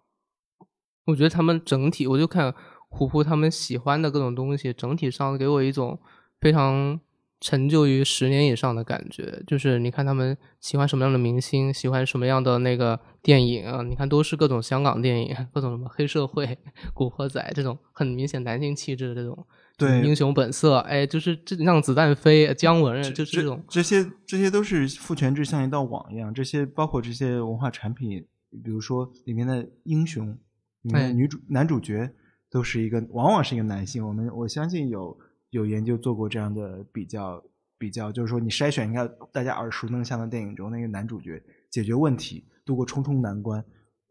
[1.05, 2.55] 我觉得他们整体，我就看。
[2.89, 5.99] 虎扑他们喜欢的各种东西，整体上给我一种
[6.41, 6.99] 非常
[7.39, 9.41] 陈旧于十年以上的感觉。
[9.47, 13.83] 就是你看他们喜欢什么样的明星，喜欢什么样的那个电影啊？
[13.83, 16.57] 你看都是各种香港电影，各种什么黑社会、
[16.93, 19.47] 古惑仔这种很明显男性气质的这种。
[19.77, 23.63] 对，英雄本色，哎，就是这让子弹飞，姜文就是这种。
[23.69, 26.33] 这些这些都是父权制像一道网一样。
[26.33, 28.25] 这些包括这些文化产品，
[28.63, 30.37] 比如说里面的英雄，
[30.81, 32.11] 里面女主男主角。
[32.51, 34.05] 都是一个，往往是一个男性。
[34.05, 35.15] 我们我相信有
[35.51, 37.43] 有研究做过这样的比较，
[37.77, 43.63] 比较就是说，你筛选一下大家耳熟能详的电影中那个男主角解决问题、度过重重难关、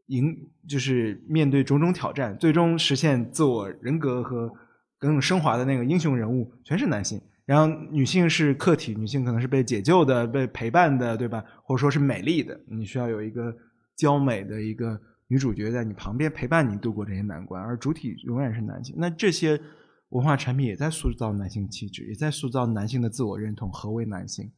[0.06, 0.36] 赢
[0.68, 4.52] 就是面对种种挑战，最终实现自我人格和
[4.98, 7.20] 更升华的那个英雄人物，全是男性。
[7.44, 11.44] 然后女性是客体，女性可能是被解救的、被陪伴的，对吧？
[11.64, 13.52] 或者说是美丽的，你需要有一个
[13.96, 15.00] 娇美的一个。
[15.28, 18.94] 女主角在你旁边陪伴你度过这些难关，而主体永远是男性。
[18.98, 19.60] 那这些
[20.10, 23.70] 文化产品也在塑造男性气质，也在塑造男性的自我认同。
[23.70, 24.50] 何为男性？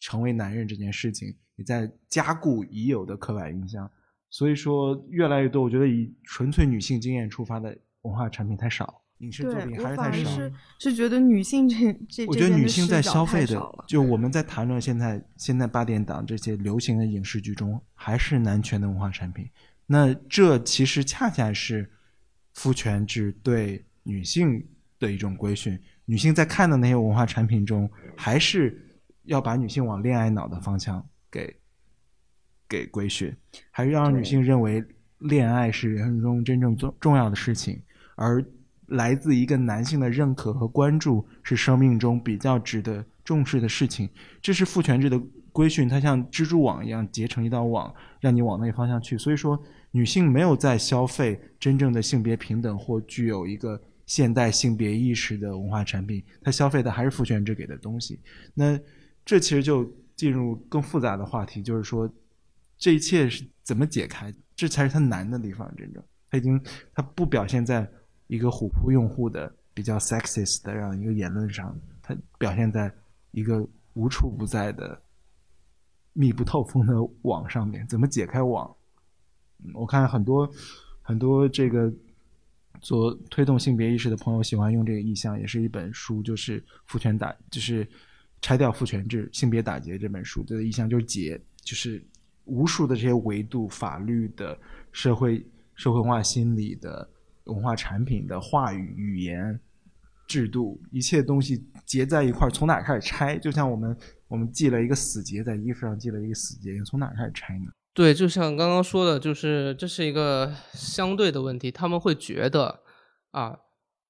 [0.00, 3.90] 成为男人这件事情，也在加固已有的刻板印象。
[4.30, 10.30] 所以说，越来越多，我觉得以纯粹女性经验出发的文化产品太少，影视作品还是太少。
[10.30, 19.50] 是是觉得女性这这，我觉得女性在消费的，就我们在谈论现在现在八点档这些流行的影视剧中，还是男权的文化产品。
[19.90, 21.90] 那这其实恰恰是
[22.52, 24.62] 父权制对女性
[24.98, 25.80] 的一种规训。
[26.04, 28.78] 女性在看的那些文化产品中，还是
[29.24, 31.56] 要把女性往恋爱脑的方向给
[32.68, 33.34] 给规训，
[33.70, 34.84] 还是要让女性认为
[35.20, 37.80] 恋爱是人生中真正重重要的事情，
[38.14, 38.44] 而
[38.88, 44.06] 来自一个男性的认可和关注是生命中比较值得重视的事情。
[44.42, 45.18] 这是父权制的
[45.50, 49.16] 规训，它像蜘蛛网一样结成一道网，让你往那个方向去。
[49.16, 49.58] 所以说。
[49.90, 58.20] 女性没有在消费真正的性别平等或具有一个现代性别意识的文化产品，她消费的还是父权制给的东西。
[58.54, 58.78] 那
[59.24, 62.10] 这其实就进入更复杂的话题，就是说
[62.76, 64.32] 这一切是怎么解开？
[64.54, 65.70] 这才是它难的地方。
[65.76, 66.60] 真正，它已经
[66.94, 67.88] 它不表现在
[68.26, 72.92] 一个虎扑用户的比较 sexist 的这样一个言论上，它表现在
[73.30, 75.00] 一个无处不在的
[76.12, 77.86] 密不透风的网上面。
[77.86, 78.74] 怎么解开网？
[79.74, 80.50] 我看很多
[81.02, 81.92] 很多这个
[82.80, 87.86] 做推动性别意识的朋友喜欢用这个意象，也是一本书，就是父权打，就是
[88.40, 92.00] 拆掉父权制，性别打劫这本书的意象就是劫，就是
[92.44, 94.56] 无数的这些维度、法律的、
[94.92, 95.44] 社会
[95.74, 97.08] 社会化心理的
[97.44, 99.58] 文化产品的话语、语言、
[100.28, 103.36] 制度，一切东西结在一块儿，从哪开始拆？
[103.38, 103.96] 就像我们
[104.28, 107.72] 我们系了一个死结在衣服上，系了一个死结，从哪开始拆呢？
[107.98, 111.68] 对，就像刚刚说的，就是这是一个相对的问题。
[111.68, 112.84] 他们会觉得
[113.32, 113.58] 啊，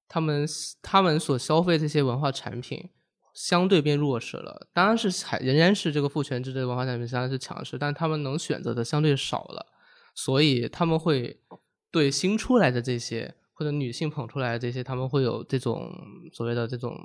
[0.07, 0.47] 他们
[0.83, 2.91] 他们所消费这些文化产品
[3.33, 4.67] 相对变弱势了。
[4.73, 9.65] 当然是还仍然是这个父权制的文化产品相当是强势，但他们能选择的相对少了，
[10.13, 11.41] 所以他们会
[11.89, 15.91] 对新出来的这些或者女性捧出来的这些，他们会有这种
[16.31, 16.95] 所谓的这种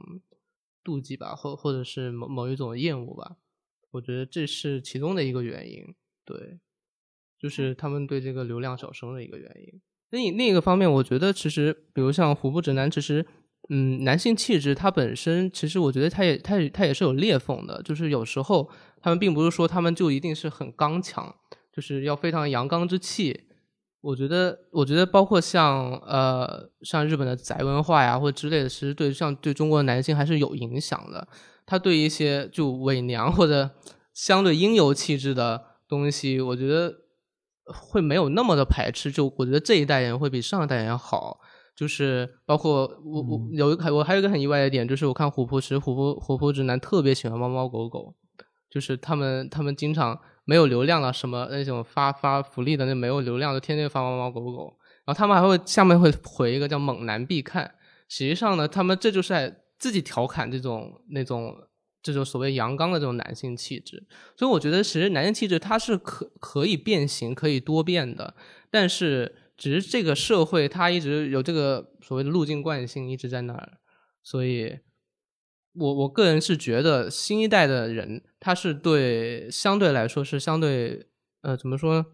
[0.84, 3.36] 妒忌吧，或或者是某某一种厌恶吧。
[3.92, 5.82] 我觉得这是其中的一个原因，
[6.26, 6.60] 对。
[7.44, 9.78] 就是他们对这个流量小生的一个原因。
[10.08, 13.26] 另另一个方面，我觉得其实，比如像虎扑直男，其实，
[13.68, 17.82] 嗯，男性气质它本身，其实我觉得它也它也它也是有裂缝的。
[17.82, 18.70] 就是有时候
[19.02, 21.34] 他们并不是说他们就一定是很刚强，
[21.70, 23.42] 就是要非常阳刚之气。
[24.00, 31.28] 我觉得，我觉得包括像呃像日本的宅文化呀或者之类的，其实对像对中国的男性还是有影响的。
[31.66, 33.68] 他对一些就伪娘或者
[34.14, 37.03] 相对阴柔气质的东西，我觉得。
[37.66, 41.38] 会没有那么的排斥，就我觉得这一代人会比上一代人好，
[41.76, 48.14] 就是包括我我有一个我还有一个很意外的点，就是我看虎扑，其实虎扑虎扑直男特别喜欢猫猫狗狗，
[48.70, 57.74] 就是他们他们经常没有流量了什么那种发发福利的那没有流量就天天发猫猫狗狗，然后他们还会下面会回一个叫猛男必看，
[58.08, 61.54] 实际上呢，他们这就是在自己调侃这种那种。
[62.04, 68.36] 这种所谓阳刚的这种男性气质，所以我觉得其实男性气质它是可可以变形、可以多变的，
[68.70, 73.78] 但是只是这个社会它一直有这个所谓的路径惯性一直在那儿，
[74.22, 74.80] 所以
[75.72, 81.06] 我我个人是觉得新一代的人他是对相对来说是相对
[81.40, 82.04] 呃怎么说，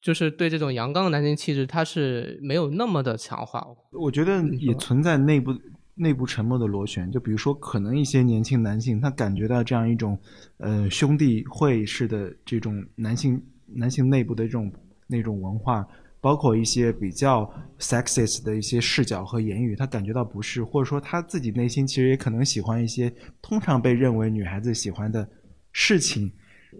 [0.00, 3.64] 就是对这种阳刚的男性气质他是没有那么的强化。
[3.92, 5.52] 我觉得也存在内部。
[5.94, 10.18] 内部沉默的螺旋，就比如说，可能一些年轻男性他感觉到这样一种，
[10.56, 14.72] 呃，兄弟会式的这种男性男性内部的这种
[15.06, 15.86] 那种文化，
[16.18, 23.12] 包括一些比较 sexist 的一些视角和言语，他感觉到不适，或者说他自己内心其实也可能喜欢一些
[23.42, 25.28] 通常被认为女孩子喜欢的
[25.72, 26.32] 事情，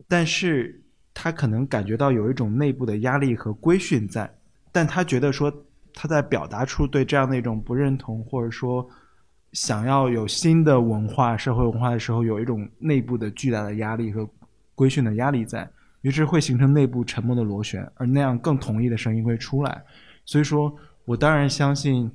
[0.09, 0.83] 但是
[1.13, 4.35] 他可能感觉到有一种内部的压力和规训在，
[4.73, 5.53] 但他觉得说
[5.93, 8.89] 他在表达出对这样的一种不认同，或者说。
[9.53, 14.29] 想要有新的文化、社会文化的时候，有一种内部的巨大的压力和
[14.75, 15.69] 规训的压力在，
[16.01, 19.85] 于是会形成内部沉默的螺旋，而那样更统一的声音会出来。
[20.25, 20.75] 所以说
[21.05, 22.11] 我当然相信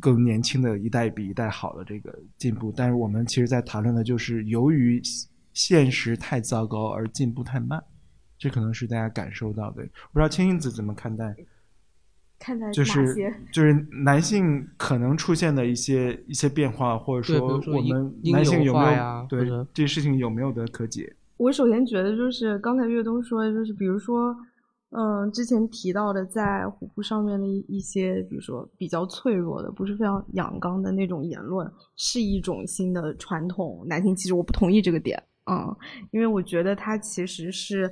[0.00, 5.00] 更年轻的一代比一代好的这个进步，但是我们其实在谈论的就是由于
[5.52, 7.82] 现实太糟糕而进步太慢，
[8.38, 9.82] 这可能是大家感受到的。
[10.12, 11.32] 不知道青青子怎么看待？
[12.42, 13.14] 看待就是
[13.52, 13.72] 就是
[14.04, 21.14] 男性可能出现的一些一些变化，或者说我们男性有没有对这事情有没有的可解？
[21.36, 24.36] 我首先觉得就是刚才岳东说的，就是比如说，
[24.90, 34.34] 嗯，之前提到的在虎扑上面的一一些，比如说比较脆弱的，不是非常阳刚的那种言论，是一种新的传统男性其实。
[34.34, 35.76] 我不同意这个点，嗯，
[36.10, 37.88] 因为我觉得它其实是，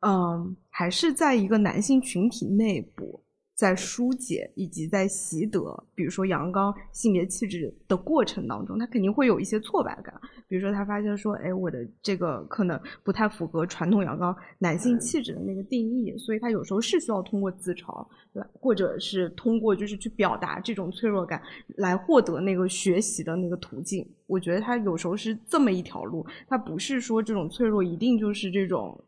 [0.00, 3.22] 嗯，还是在一个男性群体内部。
[3.54, 5.60] 在疏解以及在习得，
[5.94, 10.12] 比如说阳刚性别气质的过程当中，他肯定会有一些挫败感。
[10.48, 21.40] 比如说，他发现说，哎，我的这个可能不太符合传统阳刚男性气质的那个定义，所以他有时候是需要通过自嘲来，或者是通过就是去表达这种脆弱感，
[21.76, 24.06] 来获得那个学习的那个途径。
[24.26, 28.98] 我觉得他有时候是这么一条路，他不是说这种脆弱一定就是这种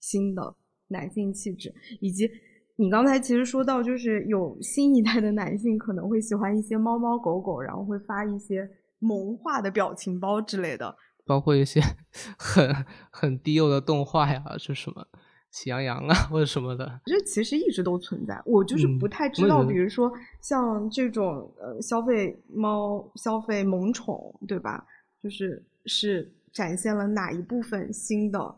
[0.00, 0.54] 新的
[0.88, 2.30] 男性气质，以及。
[2.76, 8.68] 你刚才其实说到，就是有新一代的男性可能会喜欢一些猫猫狗狗，然后会发一些
[8.98, 11.80] 萌化的表情包之类的，包括一些
[12.36, 15.06] 很很低幼的动画呀，是什么
[15.52, 17.00] 喜羊羊啊或者什么的。
[17.04, 20.10] 这其实一直都存在，我就是不太知道，比如说
[20.42, 24.84] 像这种呃消费猫、消费萌宠，对吧？
[25.22, 28.56] 就是是展现了哪一部分新的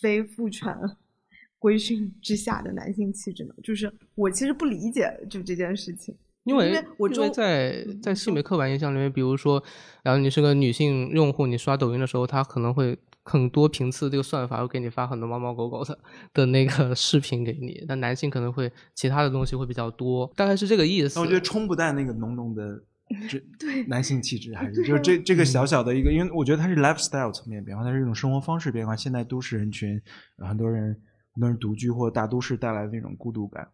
[0.00, 0.76] 非父权？
[1.58, 3.54] 规训之下的男性气质呢？
[3.62, 9.62] 就是我其实不理解就这件事情，因为我因为在在性别刻板印象里面，比如说，
[10.02, 15.98] 然后你是个女性用户，你刷抖音的时候，他可能会很多频次，这个算法会给你发很多猫猫狗狗的
[16.34, 17.84] 的那个视频给你。
[17.88, 21.18] 但男性可能会其他的东西会比较多，大概是这个意思。
[21.18, 22.80] 我觉得冲不淡那个浓浓的
[23.28, 28.94] 这对男性气质，还是就是这这个小小的一个，因为我觉得它是 lifestyle 层面变化，它是一种生活方式变化。
[28.94, 30.00] 现在都市人群
[30.38, 30.96] 很多人。
[31.36, 33.68] 很多人独居或大都市带来的那种孤独感，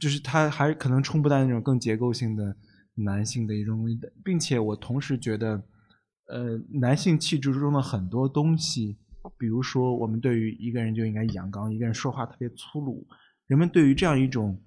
[0.00, 2.56] 就是他还可能冲不到那种更结构性的
[2.94, 3.86] 男性的一种，
[4.24, 5.62] 并且我同时觉得，
[6.28, 8.96] 呃，男性气质中的很多东西，
[9.36, 13.06] 比如说我们对于一个人就应该阳刚，一个人说话特别粗鲁，
[13.46, 14.58] 人们对于这样一种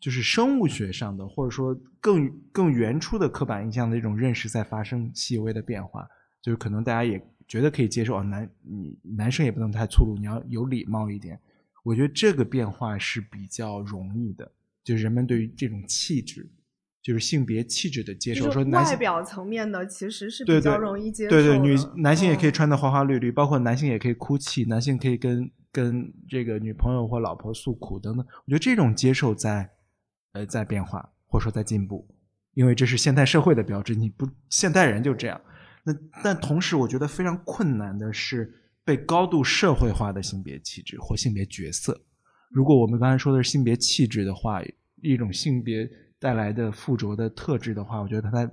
[0.00, 6.08] 就是生物学上的或者说更更原初的刻板印象的一种认识在发生细微的变化，
[6.40, 7.18] 就是可能大家也
[7.48, 11.38] 觉得可以接受啊，男你男生也不能太粗鲁，你要有礼貌一点。
[11.84, 14.50] 我觉得这个变化是比较容易的，
[14.84, 16.48] 就是人们对于这种气质，
[17.02, 18.50] 就是性别气质的接受。
[18.52, 21.30] 说外表层面的其实是比较容易接受。
[21.30, 28.24] 对对，女男性也可以穿的花花绿绿，包括男性也可以哭泣，男性可以跟跟这个女朋友或老婆诉苦等等。
[28.44, 29.68] 我觉得这种接受在
[30.34, 32.06] 呃在变化，或者说在进步，
[32.54, 33.96] 因为这是现代社会的标志。
[33.96, 35.40] 你不现代人就这样。
[35.84, 38.58] 那但同时，我觉得非常困难的是。
[38.84, 41.96] 被高度社会化的性别气质或性别角色，
[42.50, 44.60] 如果我们刚才说的是性别气质的话，
[44.96, 48.50] 一种性别带来的附着的特质的话，我觉得它在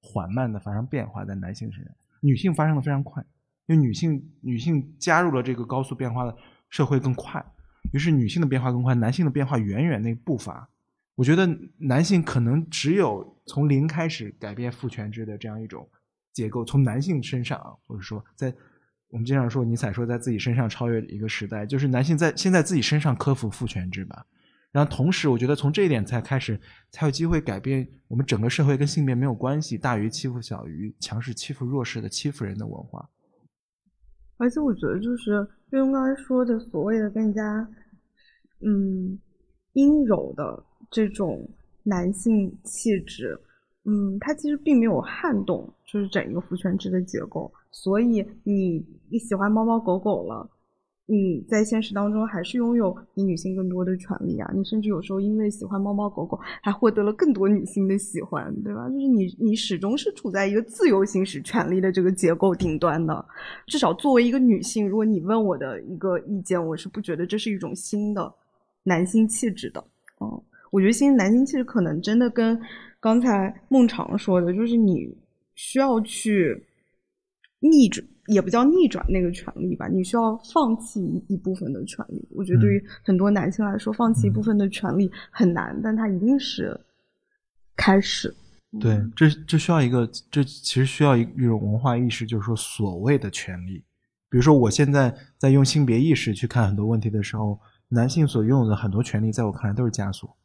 [0.00, 3.22] 缓慢的发生变化，在男性身上，女性发生的非常快，
[3.66, 6.34] 因为女性女性加入了这个高速变化的
[6.70, 7.44] 社会更快，
[7.92, 10.66] 于是女性的变化更快，男性的变化远远那步伐。
[11.16, 11.46] 我觉得
[11.76, 15.86] 男性可能只有从零开始改变父权制的这样一种
[16.36, 18.54] 结构，从男性身上，或者说在。
[19.08, 24.26] 我们经常说，尼采说在自己身上超越一个时代，就是男性在先在自己身上克服父权制吧。
[24.72, 26.60] 然后同时，我觉得从这一点才开始，
[26.90, 33.08] 才有机会改变我们整个社会跟性别没有关系，大于欺负小于强势欺负弱势的欺负人的文化。
[34.38, 37.42] 而且我觉得，就是就用刚才说的所谓的更加
[38.60, 39.16] 嗯
[39.74, 41.48] 阴柔的这种
[41.84, 43.38] 男性气质，
[43.86, 47.50] 嗯，它其实并没有撼动，就是整一个父权制的结构。
[47.70, 50.48] 所以你你喜欢猫猫狗狗了，
[51.06, 54.50] 你在现实当中还是拥有比女性更多的权利啊！
[54.52, 58.88] 你甚至有时候因为喜欢猫猫狗狗，还获得了更多女性的喜欢，对吧？
[58.88, 63.24] 就是你你始终是处在一个自由行使权利的这个结构顶端的。
[63.66, 68.34] 至少作为一个女性，如果你问我的一个意见，我是不觉得这是一种新的
[68.82, 69.84] 男性气质的。
[70.20, 72.58] 嗯，我觉得新男性气质可能真的跟
[73.06, 75.16] 刚才孟尝说的，就是你
[75.54, 76.60] 需要去。
[77.60, 82.28] 逆转也不叫逆转那个权利吧，你需要放弃一一部分的权利。
[82.36, 86.78] 我觉得对于很多男性来说，放弃一部分的权利很难，但它一定是
[87.74, 88.32] 开始。
[88.78, 93.82] 对，这这需要一个，这其实需要一一种文化意识，就是说所谓的权利。
[94.28, 100.36] 比如说，我现在在用性别意识去看很多问题的时候，男性所拥有的很多权利，在我看来都是枷锁，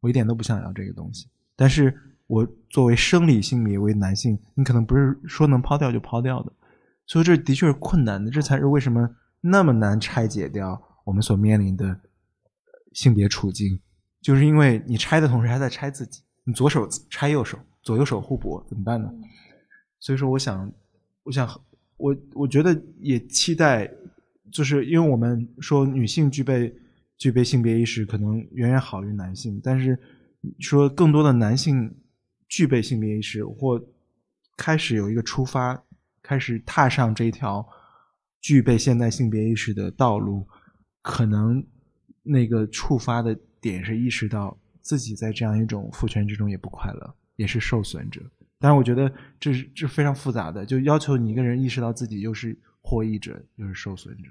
[0.00, 1.28] 我一点都不想要这个东西。
[1.56, 1.94] 但是
[2.26, 6.52] 我作为生理性别为男性，你可能不是说能抛掉就抛掉的。
[7.06, 9.08] 所以这的确是困难的，这才是为什么
[9.40, 12.00] 那么难拆解掉我们所面临的
[12.92, 13.78] 性别处境，
[14.22, 19.10] 就是因为你拆的同时还在拆自己，你左手拆右手，左右手互搏，怎么办呢？
[20.00, 20.72] 所以说，我想，
[21.24, 21.46] 我想，
[21.98, 23.90] 我我觉得也期待，
[24.50, 26.74] 就是因为我们说女性具备
[27.18, 29.98] 具备性别意识可能远远好于男性，但是
[30.58, 31.94] 说更多的男性
[32.48, 33.82] 具备性别意识或
[34.56, 35.82] 开始有一个出发。
[36.26, 37.68] 开始踏上这条
[38.40, 40.48] 具备现代性别意识的道路，
[41.02, 41.62] 可能
[42.22, 48.22] 那个触发的点是意识到自己在这样一种父权之中也不快乐，也是受损者。
[48.58, 54.30] 但是，我觉得这是这非常复杂的，就要求你一个人意识到自己又是获益者又是受损者。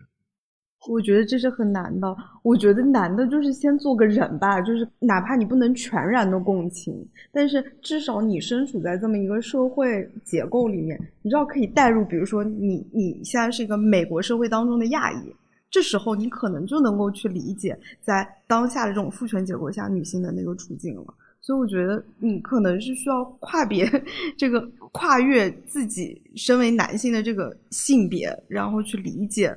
[0.90, 2.16] 我觉得这是很难的。
[2.42, 6.94] 我觉得难的就是先做个人吧，就是哪怕你不能全然的共情，
[7.32, 12.04] 但是至少你身处在这么一个社会结构里面，你知道可以带入。
[12.04, 15.34] 比如说，你你现在是一个美国社会当中的亚裔，
[15.72, 21.14] 这时候你可能就能够去理解在当下的这种父权结构下女性的那个处境了。
[21.40, 23.90] 所以我觉得你可能是需要跨别
[24.38, 24.62] 这个
[24.92, 29.56] 跨越自己身为男性的这个性别，然后去理解。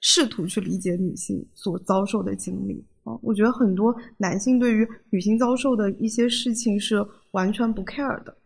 [0.00, 8.36] 试图去理解女性所遭受的经历啊，我觉得很多男性对于女性遭受的一些事情是完全不 care 的。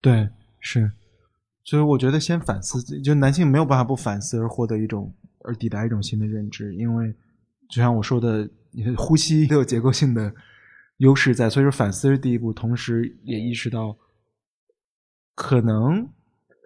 [0.00, 0.28] 对，
[0.60, 0.92] 是，
[1.64, 7.12] 所以我觉得先反思，就男性没有办法不反思而获得一种而抵达一种新的认知，因为
[7.68, 10.32] 就像我说的，你的呼吸都有结构性的
[10.98, 13.96] 优势在，所以说反思是第一步，同时也意识到
[15.34, 16.08] 可能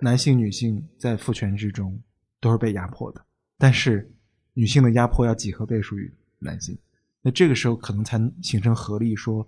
[0.02, 2.02] 男性、女性在父权之中
[2.40, 3.24] 都是被压迫的。
[3.58, 4.10] 但是，
[4.54, 6.78] 女性的压迫要几何倍数于男性，
[7.20, 9.46] 那这个时候可能才形成合力，说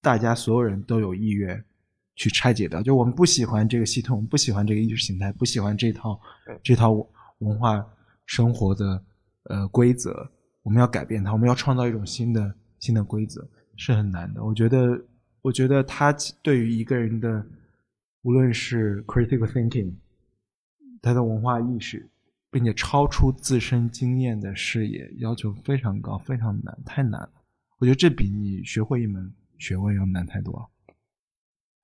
[0.00, 1.64] 大家所有人都有意愿
[2.16, 2.82] 去拆解掉。
[2.82, 6.20] 就我们不喜欢这个系统，不喜欢这个意识形态，不喜欢这套
[6.62, 6.90] 这套
[7.38, 7.84] 文化
[8.26, 9.04] 生活的
[9.44, 10.28] 呃规则，
[10.62, 14.44] 我们要改变它，我们要创造一种新的新的规则是很难的。
[14.44, 15.00] 我觉得，
[15.42, 16.12] 我觉得他
[16.42, 17.46] 对于一个人的，
[18.22, 19.92] 无论是 critical thinking，
[21.00, 22.08] 他的文化意识，
[22.50, 27.32] 并且超出自身经验的视野，要求非常高，非常难，太难了。
[27.78, 30.68] 我觉得这比你学会一门学问要难太多了。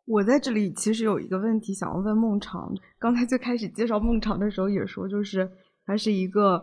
[0.05, 2.73] 我在这里其实有一个问题想要问孟尝。
[2.99, 5.51] 刚才最开始介绍孟尝的时候也说，就是
[5.85, 6.63] 他是一个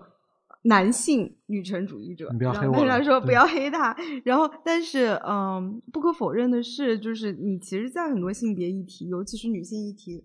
[0.64, 2.30] 男性女权主义者。
[2.32, 2.74] 你不要黑我。
[2.88, 3.95] 他说不要黑他。
[4.24, 10.24] 然后，但是嗯，不可否认的是，就是你其实，在很多性别议题，尤其是女性议题，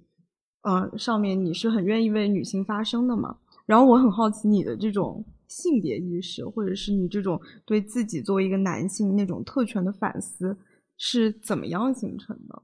[0.63, 3.39] 呃，上面你是很愿意为女性发声的嘛。
[3.69, 10.57] 然后我很好奇你的这种性别意识，或者是你这种对自己作为一个男性那种特权的反思
[10.97, 12.63] 是怎么样形成的？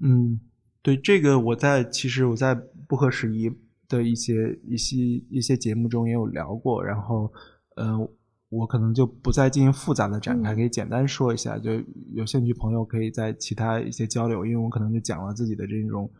[0.00, 0.40] 嗯，
[0.80, 2.54] 对这个，我在其实我在
[2.88, 3.52] 不合时宜
[3.88, 4.96] 的一些一些
[5.28, 7.30] 一些节目中也有聊过，然后，
[7.76, 8.10] 呃，
[8.48, 11.72] 我可能就不再进行复杂的展开，可以简单说一下，就
[12.14, 16.10] 有兴趣朋友可以在其他一些交流，因为我可能就讲了自己的这种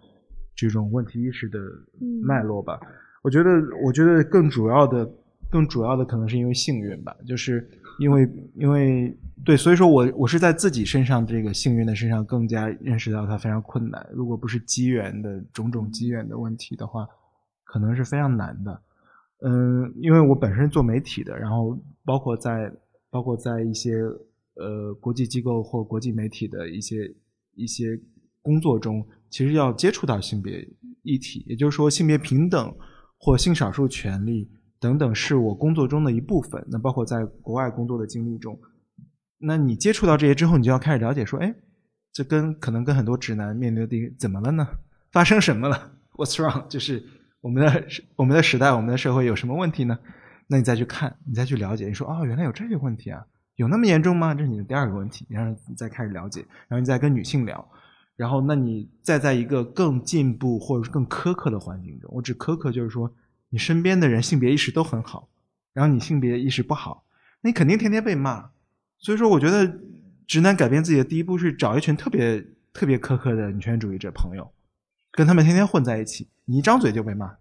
[0.54, 1.58] 这种问题意识的
[2.22, 2.78] 脉络吧。
[3.22, 3.50] 我觉得，
[3.84, 5.10] 我觉得更主要的。
[5.50, 7.66] 更主要的可能是因为幸运吧，就是
[7.98, 9.16] 因为因为
[9.46, 14.06] 对，所以说我我是在自己身上这个幸运的身上更加认识到它非常困难。
[14.12, 17.08] 如果不是机缘的种种机缘的问题的话，
[17.64, 18.82] 可能是非常难的。
[19.40, 22.70] 嗯，因为我本身做媒体的，然后包括在
[23.08, 24.02] 包括在一些
[24.56, 27.10] 呃国际机构或国际媒体的一些
[27.54, 27.98] 一些
[28.42, 30.68] 工作中，其实要接触到性别
[31.04, 32.76] 议题，也就是说性别平等
[33.18, 34.50] 或性少数权利。
[34.80, 36.64] 等等，是我工作中的一部分。
[36.70, 38.56] 那包括在国外工作的经历中，
[39.38, 41.52] 那你接触到这些之后，你就要开始了解，说，哎，
[42.12, 44.68] 这跟可能跟很多直男面对的怎么了呢？
[45.10, 46.68] 发生什么了？What's wrong？
[46.68, 47.04] 就是
[47.40, 49.98] 我们的我们的时代，我们的社会有什么问题呢？
[50.46, 54.32] 那你再去看，你再去了解，你说，哦，原来有这些问题啊，有那么严重吗？
[54.32, 57.68] 这是你的第二个问题，然后你再开始了解，然后你再跟女性聊，
[58.18, 63.10] 然后那你再在一个更进步或者更苛刻的环境中，我指苛刻就是说。
[63.50, 65.30] 你身边的人性别意识都很好，
[65.72, 67.06] 然后你性别意识不好，
[67.40, 68.50] 那你肯定天天被骂。
[68.98, 69.80] 所以说，我觉得
[70.26, 74.52] 直男改变自己的第一步是找一群特别特别苛刻的女权主义者朋友，
[75.12, 76.28] 跟他们天天混在一起。
[76.44, 77.36] 你一张嘴就被骂。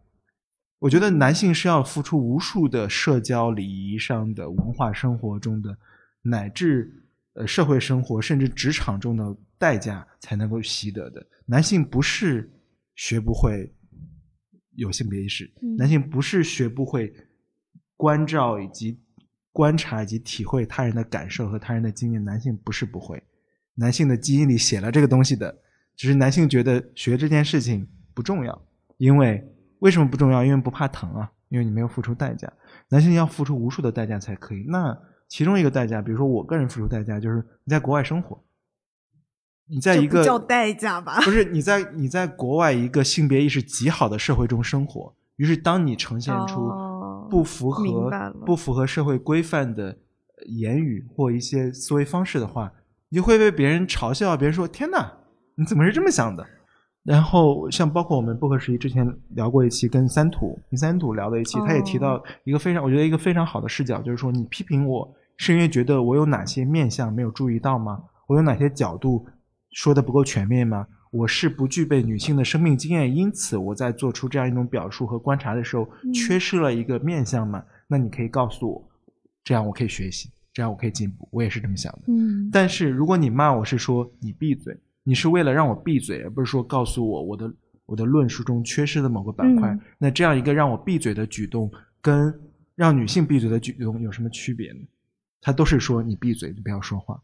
[0.79, 5.77] 我觉得男性是要付出无数的社交礼仪上的文化生活中的，
[6.21, 7.06] 乃至
[7.37, 11.25] 呃社会生活甚至职场中的代价才能够习得的。
[11.45, 12.51] 男性不是
[12.95, 13.73] 学不会。
[14.77, 17.11] 有性别意识，男性不是学不会
[17.95, 19.01] 关照以及
[19.51, 23.19] 观察以及体会他人的感受和他人的经验，男性不是不会，
[23.73, 25.57] 男性的基因里写了这个东西的，
[25.95, 28.67] 只是男性觉得学这件事情不重要，
[28.97, 29.43] 因为
[29.79, 30.45] 为什么不重要？
[30.45, 32.53] 因为不怕疼啊，因为你没有付出代价，
[32.89, 34.63] 男性要付出无数的代价才可以。
[34.67, 34.95] 那
[35.27, 38.43] 其中一个代价，比如说我个人付出代价，就是你在国外生活。
[39.69, 41.19] 你在一个叫代价吧？
[41.21, 46.71] 不是你在你在国外一个性别意识极好的社会中生活，于是当你呈现出
[47.29, 48.09] 不符合
[48.45, 49.97] 不符合社会规范的
[50.45, 52.71] 言语或一些思维方式的话，
[53.09, 54.37] 你就会被别人嘲笑。
[54.37, 55.17] 别人说：“天哪，
[55.55, 56.47] 你怎么是这么想的？”
[57.07, 68.03] 然后像包括我们不合时宜之前聊过一期跟三土跟三土聊的一期，他也提到一个非常我觉得一个非常好的视角，就是说你批评我是因为觉得我有哪些面相没有注意到吗？
[68.27, 69.25] 我有哪些角度？
[69.71, 70.85] 说的不够全面吗？
[71.09, 77.63] 我是不具备女性的生命经验，因此我在做出这样一种表述和观察的时候，缺失了一个面相吗？
[77.87, 78.89] 那你可以告诉我，
[79.45, 81.25] 这样我可以学习，这样我可以进步。
[81.31, 82.01] 我也是这么想的。
[82.07, 82.49] 嗯。
[82.51, 84.77] 但是如果你骂我是说你闭嘴，
[85.07, 87.53] 你是为了让我闭嘴，而不是说告诉我我的
[87.85, 92.37] 我的论述中缺失的某个板块，那这样一个让我闭嘴的举动，跟
[92.75, 94.79] 让女性闭嘴的举动有什么区别呢？
[95.39, 97.17] 他都是说你闭嘴，你不要说话。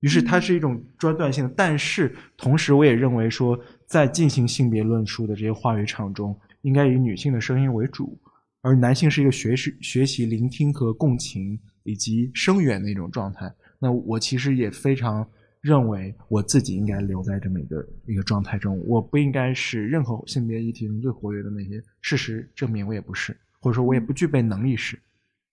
[0.00, 3.56] 于是它是一种专断性的，但是同时我也认为说，
[3.86, 8.18] 在进行性别论述的这些话语场中，应该以女性的声音为主，
[8.62, 13.54] 而男性是一个学习、学习、聆听和共情以及声援的一种状态。
[13.78, 15.24] 那我其实也非常
[15.62, 21.80] 认为我自己应该留在这么一个一个状态中，我不应该是任何性别议题中最活跃的那些。
[22.00, 24.98] 事实证明我也不是，或者说我也不具备能力是。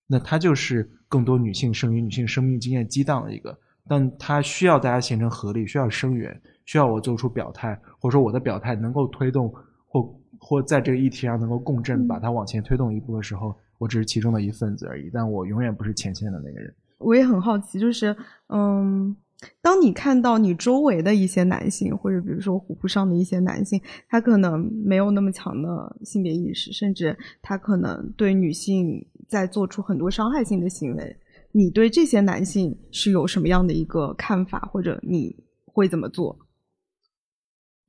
[0.07, 3.55] 那它就是更多女性生与女性生命经验激荡的一个。
[3.88, 9.51] 但它需要大家形成合力，需要声援，需要我做出表态，或者说我的表态能够推动
[9.88, 15.10] 或或在这个议题上能够共振，把它往前推动一步的时候，我只是其中的一份子而已。
[15.14, 16.74] 但我永远不是前线的那个人。
[16.97, 18.16] 我也很好奇，就是
[18.49, 19.16] 嗯，
[19.62, 31.18] 当你看到你周围的一些男性，或者比如说虎扑上的一些男性，他可能没有那么强的性别意识，甚至他可能对女性在做出很多伤害性的行为。
[31.52, 35.36] 你对这些男性是有什么样的一个看法，或者你
[35.66, 36.38] 会怎么做？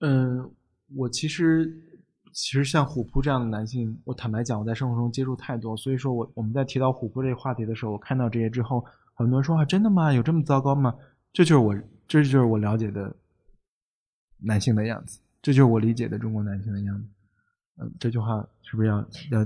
[0.01, 0.51] 嗯，
[0.97, 1.71] 我其实
[2.33, 8.83] 其实像虎扑这样的男性，我坦白讲，我在生活中接触太多，所以说我我们在提到虎扑这个话题的时候，我看到这些之后，
[9.15, 10.13] 很多人说啊，真的吗？
[10.13, 10.95] 有这么糟糕吗？
[11.33, 11.75] 这就是我，
[12.09, 13.15] 这就是我了解的
[14.39, 17.05] 男性的样子，这就是我理解的中国男性的样子。
[17.81, 18.97] 嗯，这句话是不是要
[19.31, 19.41] 要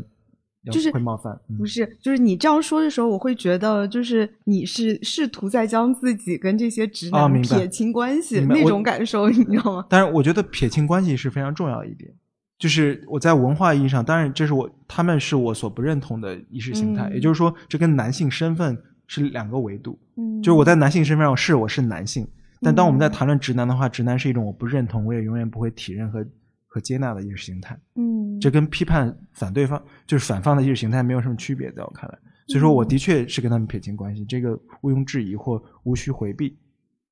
[0.62, 1.38] 要就是会冒犯？
[1.48, 9.86] 嗯不是，就是你这样说的时候，我会觉得就是你是试图在将自己跟这些直男撇清关系、那种感受，你知道吗？
[9.90, 12.12] 但是，我觉得撇清关系是非常重要一点。
[12.56, 18.80] 就是我在文化意义上，当然这是我他们是我所不认同的意识形态，嗯也就是说，这跟男性身份
[19.14, 19.98] 是两个维度。
[20.16, 22.26] 嗯，就是我在男性身份上是我是男性，
[22.60, 26.26] 但当我们在嗯谈论直男的话，直男是一种我不认同，我也永远不会体认和
[26.66, 27.78] 和接纳的意识形态。
[27.94, 32.18] 嗯，这跟批判反对方就是反方的意识形态没有什么区别，在我看来。
[32.48, 36.58] 所以说，我的确是跟他们撇清关系，这个毋庸置疑或无需回避。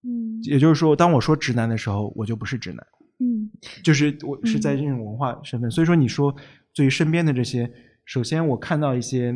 [0.04, 2.86] 嗯也就是说，当我说直男的时候，我就不是直男。
[3.18, 3.48] 嗯
[3.84, 6.34] 就是我是在这种文化身份，所以说你说
[6.74, 7.70] 对于身边的这些，
[8.04, 9.32] 首先我看到一些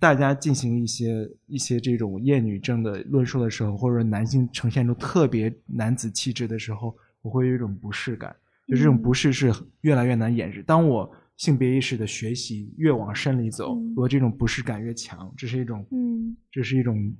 [0.00, 8.34] 大家进行一些一些这种厌女症的论述的时候，或者男性呈现出特别男子气质的时候，我会有一种不适感，
[8.66, 10.62] 就这种嗯不适是越来越难掩饰。
[10.62, 17.14] 当我性别意识的学习越往深里走嗯，我这种不适感越强，这是一种嗯这是一种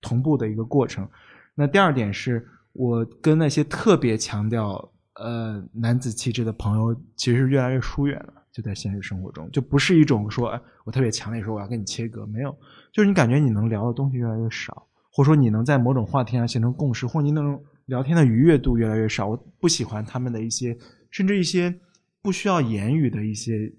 [0.00, 1.08] 同步的一个过程。
[1.54, 8.39] 那第二点是我跟那些特别强调呃男子气质的朋友，其实越来越疏远了。
[8.52, 12.50] 就在现实生活中，就不是一种说，哎，我特别强烈说我要跟你切割，没有，
[12.92, 19.28] 就是你感觉你能聊的东西越来越少，或者说你能在某种话题上形成共识，或者你那种聊天的愉悦度越来越少。
[19.28, 20.76] 我不喜欢他们的一些，
[21.10, 21.72] 甚至一些
[22.20, 23.72] 不需要言语的一些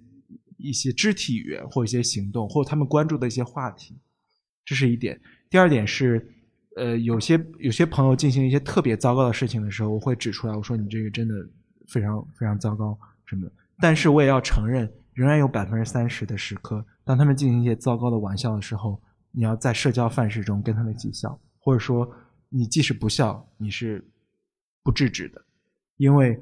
[0.57, 3.99] 一些肢体语言或一些行动，或者他们关注的一些话题，
[4.63, 5.19] 这是一点。
[5.49, 6.25] 第二点是，
[6.77, 11.35] 呃，有些有些朋友进行一些特别糟糕的事情的时候，我会指出来，我说你这个真的
[11.89, 13.51] 非常非常糟糕什么的。
[13.81, 19.01] 但是我也要承认，仍然有百分之三十的时刻，当他们进行一些糟糕的玩笑的时候，
[19.31, 22.09] 你要在社交范式中跟他们一起笑，或者说
[22.49, 24.07] 你即使不笑，你是
[24.83, 25.41] 不制止的，
[25.97, 26.39] 因为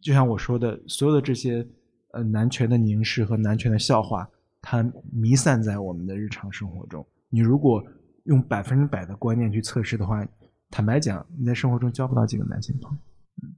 [0.00, 1.66] 就像我说的，所有的这些
[2.12, 4.28] 呃男权的凝视和男权的笑话，
[4.62, 7.04] 它弥散在我们的日常生活中。
[7.28, 7.84] 你如果
[8.24, 10.26] 用百分之百的观念去测试的话，
[10.70, 12.98] 坦白讲，你在生活中交不到几个男性朋友。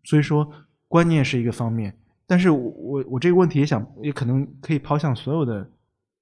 [0.05, 0.51] 所以说，
[0.89, 1.97] 观念是一个方面，
[2.31, 5.69] 但是我我我这个问题也想，也可能可以抛向所有的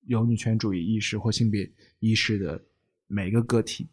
[0.06, 2.58] 有女权主义意识或性别意识的
[3.06, 3.90] 每一个个体，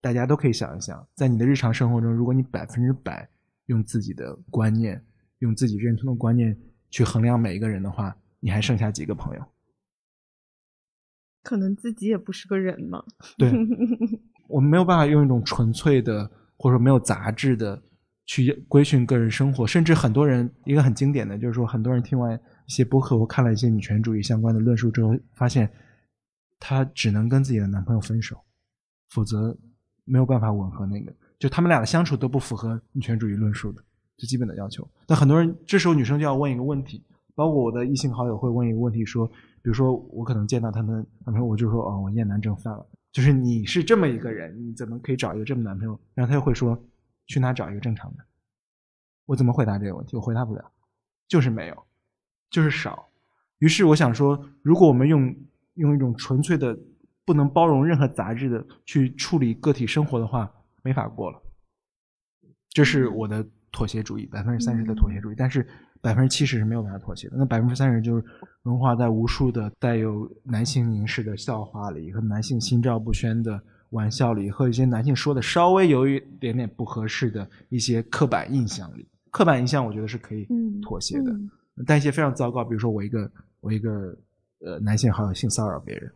[0.00, 3.30] 大家都可以想一想，在你的日常生活中，如果你百分之百
[3.66, 5.06] 用自己的观念、
[5.38, 6.58] 用自己认同的观念
[6.90, 9.44] 去衡量每一个人的话，你还剩下几个朋友？
[11.44, 13.04] 可能自己也不是个人嘛。
[13.38, 13.52] 对，
[14.50, 17.80] 我们没有办法用一种纯粹的或者说没有杂质的
[18.30, 22.32] 去规训个人生活，甚至很多人一个很经典的就是说，很多人听完
[22.64, 25.68] 一些播客或看了一些女权主义相关的论述之后，发现
[26.60, 28.36] 她只能跟自己的男朋友分手，
[29.08, 29.58] 否则
[30.04, 33.82] 没有办法吻合那个，就他们俩的相处都不符合女权主义论述的
[34.16, 34.88] 最基本的要求。
[35.08, 37.04] 但很多人这时候女生就要问一个问题，
[37.34, 42.86] 包括我的异性好友会问一个问题说，比如说我可能见到他们男朋友，我就说哦，我厌男症犯了。
[43.10, 45.98] 就是你是这么一个人，你怎么可以找一个这么男朋友？
[46.14, 46.80] 然后他又会说，
[47.30, 48.24] 去哪找一个正常的？
[49.26, 50.16] 我怎么回答这个问题？
[50.16, 50.72] 我回答不了，
[51.28, 51.86] 就是没有，
[52.50, 53.08] 就是少。
[53.58, 55.32] 于是我想说，如果我们用
[55.74, 56.76] 用一种纯粹的、
[57.24, 60.52] 不能包容任何杂质的去处理个体生活的话，
[60.82, 61.40] 没法过了。
[62.70, 65.64] 这是我的妥协主义，百分之三十的妥协主义，但是
[66.00, 67.36] 百分之七十是没有办法妥协的。
[67.36, 68.24] 那百分之三十就是
[68.62, 79.06] 融化在无数的带有男性凝视的笑话里，和男性心照不宣的玩笑里，和一些男性说的稍微有一点点不合适的一些刻板印象里。
[79.30, 81.50] 刻板印象我觉得是可以嗯妥协的，嗯
[81.86, 83.30] 但一些非常糟糕，比如说我一个
[83.60, 84.16] 我一个
[84.60, 86.12] 呃男性好友性骚扰别人，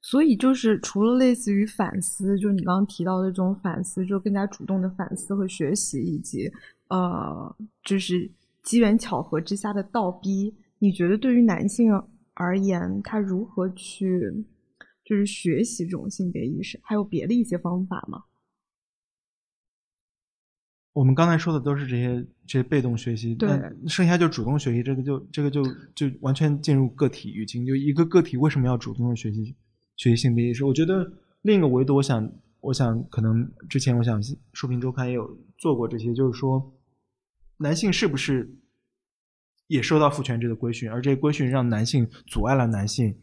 [0.00, 6.50] 所以就是除了类似于反思，就是你刚刚提到的这种反思，就更加主动的反思和学习，以及
[6.88, 8.30] 呃，就是
[8.62, 10.54] 机缘巧合之下的倒逼。
[10.78, 11.92] 你觉得对于男性
[12.34, 14.32] 而言，他如何去
[15.08, 16.78] 就是学习这种性别意识？
[16.82, 18.24] 还有别的一些方法吗？
[20.92, 27.64] 我们刚才说的都是这些这些被动学习，对那剩下就主动学习，这个就这个就就完全进入个体语境。
[27.64, 29.56] 就一个个体为什么要主动的学习
[29.96, 30.62] 学习性别意识？
[30.62, 32.30] 我觉得另一个维度，我想
[32.60, 34.20] 我想可能之前我想
[34.52, 36.78] 《书评周刊》也有做过这些，就是说
[37.56, 38.54] 男性是不是
[39.68, 43.16] 也受到父权制的规训，而这些规训让男性阻碍了男性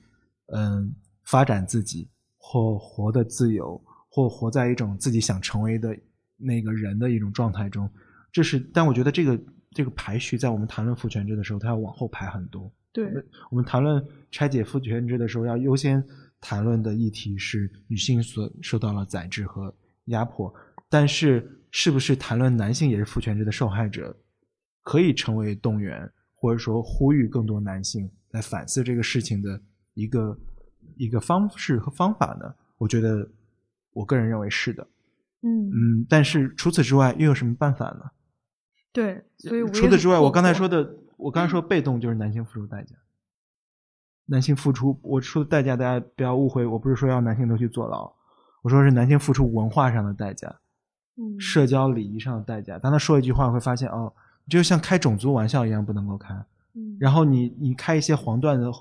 [0.47, 0.95] 嗯
[1.25, 5.97] 发展自己，或活得自由，或活在一种自己想成为的
[6.37, 7.89] 那个人的一种状态中。
[8.31, 9.39] 这是，但我觉得这个
[9.71, 12.71] 这个排序在我们谈论父权制的时候，它要往后排很多。
[12.91, 13.11] 对，
[13.49, 16.03] 我们谈论拆解父权制的时候，要优先
[16.39, 20.53] 谈论的议题是女性所受到了宰制和压迫。
[20.89, 24.15] 但是，是不是谈论男性也是父权制的受害者，
[24.81, 29.61] 可以成为动员，或者说呼吁更多男性来反思这个事情的
[29.93, 30.37] 一个
[30.95, 32.53] 一个方式和方法呢？
[32.77, 33.27] 我觉得，
[33.93, 34.85] 我个人认为是的。
[35.41, 38.11] 嗯嗯，但是除此之外又有什么办法呢？
[38.91, 42.95] 对，所以除此之外，我刚才说的，我刚才说被动就是男性付出代价。
[44.27, 48.11] 男性付出，我说的代价，大家不要误会，我不是说要男性都去坐牢，
[48.63, 50.47] 我说是男性付出文化上的代价，
[51.17, 52.79] 嗯，社交礼仪上的代价。
[52.79, 54.11] 当他说一句话，会发现哦，
[54.49, 56.33] 就像开种族玩笑一样不能够开。
[56.73, 58.71] 嗯，然后你你开一些黄段的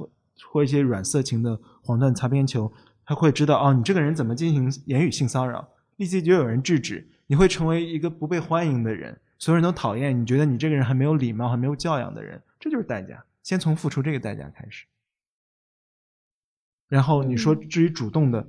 [0.43, 2.73] 或或一些软色情的黄段擦边球，
[3.05, 13.25] 他会知道哦，你这个人怎么进行言语性骚扰，立即就有人制止，你会成为一个不被欢迎的人，所有人都讨厌你，觉得你这个人还没有礼貌，还没有教养的人，这就是代价。
[13.43, 14.87] 先从付出这个代价开始。
[16.89, 18.47] 然后你说，至于主动的，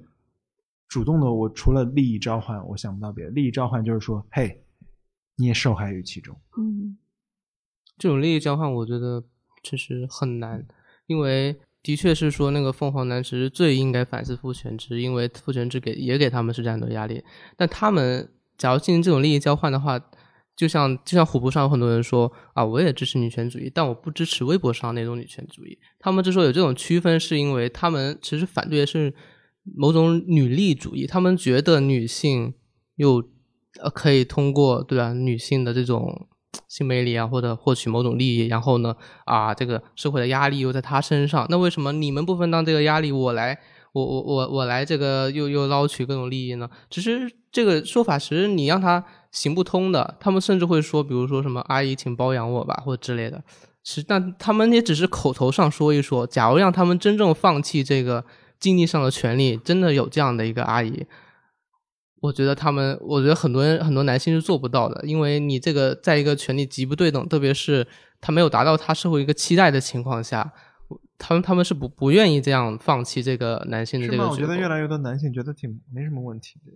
[0.88, 3.32] 主动的，我除了利益召唤，我想不到别的。
[3.32, 4.64] 利益召唤就是说，嘿，
[5.36, 6.40] 你也受害于其中。
[6.58, 6.98] 嗯，
[7.98, 9.24] 这种利益交换，我觉得
[9.64, 10.66] 其实很难，
[11.08, 17.24] 因为的确是说，那个凤凰男其实最应该反思父权制，因为父权制给也给他们是这样的压力。
[17.56, 18.28] 但他们
[18.58, 20.00] 假如进行这种利益交换的话，
[20.56, 25.78] 就像就像虎扑上有很多人说啊，我也支持女权主义，但我不支持微博上那种女权主义。
[26.00, 29.14] 他们之所以有这种区分，是因为他们其实反对的是
[29.76, 31.06] 某种女力主义。
[31.06, 32.56] 他们觉得女性
[32.96, 33.24] 又
[33.80, 36.28] 呃可以通过对吧，女性的这种
[36.68, 38.96] 性魅力啊，或者获取某种利益，然后呢
[39.26, 41.46] 啊，这个社会的压力又在她身上。
[41.50, 43.60] 那为什么你们不分担这个压力，我来？
[43.94, 46.70] 我我我我来这个又又捞取各种利益呢？
[46.90, 49.02] 其实这个说法，其实你让他
[49.32, 50.18] 行不通的。
[50.20, 53.42] 他们甚至会说，比如说什么“阿姨，请包养我吧”或者之类的。
[53.82, 56.28] 其实但他们也只是口头上说一说。
[56.28, 58.26] 假如让他们真正放弃这个
[58.60, 61.06] 经济上的权利，真的有这样的一个阿姨，
[62.22, 67.88] 我觉得他们，我觉得很多人很多男性是做不到的，因为你这个在一个权力极不对等，特别是
[68.20, 70.54] 他没有达到他社会一个期待的情况下。
[71.18, 74.28] 他们他们是不不愿意这样放弃这个男性的这个。
[74.28, 76.74] 我觉得越来越多男性觉得挺没什么问题的。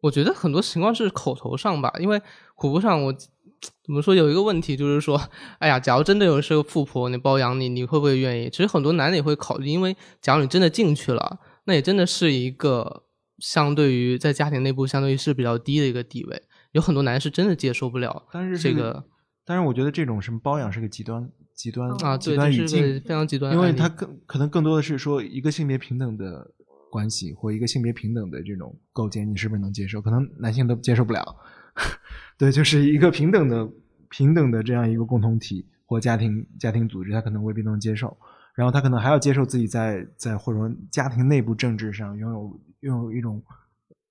[0.00, 2.20] 我觉得很多情况是口头上吧，因为
[2.54, 5.20] 虎扑上我怎么说有一个问题就是说，
[5.58, 8.48] 哎呀，假如真的有是个富婆，你包养你，你会不会愿意？
[8.48, 13.02] 其实很多男的也会考虑，因为假如你真的进去了，那也真的是一个
[13.38, 18.26] 相对于在家庭内部相对于是比较低的一个地位，有很多男是真的接受不了。
[18.32, 19.04] 但是这个，
[19.44, 21.30] 但是我觉得这种什么包养是个极端。
[21.54, 26.50] 极端啊，极端语境非常极端，因为它更可能更多的是说一个性别平等的
[26.90, 30.02] 关系或一个性别平等的这种构建，你是不是能接受？
[30.02, 31.36] 可能男性都接受不了。
[32.36, 33.66] 对，就是一个平等的
[34.10, 38.14] 平等的这样一个共同体或家庭家庭组织，他可能未必能接受。
[38.56, 43.40] 然后他可能还要接受自己在在或者说家庭内部政治上拥有拥有一种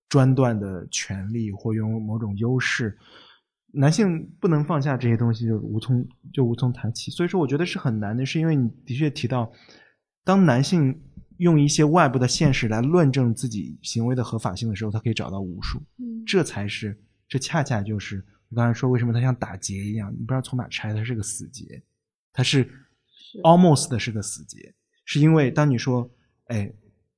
[0.08, 2.98] 专断的权利或拥有某种优势。
[3.78, 7.12] 男性不能放下这些东西，就无从就无从谈起。
[7.12, 9.52] 所以说，我觉得是很难的，是因为你的确提到，
[10.24, 10.98] 当男性
[11.40, 15.80] 用一些外部的现实来论证自己行为的合法性的时候，他可以找到无数。
[15.98, 21.84] 嗯，这才是，这恰恰就是我刚才说为什么他像打结一样，你不知道从哪拆，它是个死结，
[22.32, 22.70] 它是
[23.44, 24.74] almost 的是个死结，
[25.06, 26.10] 是因为当你说，
[26.48, 26.72] 哎，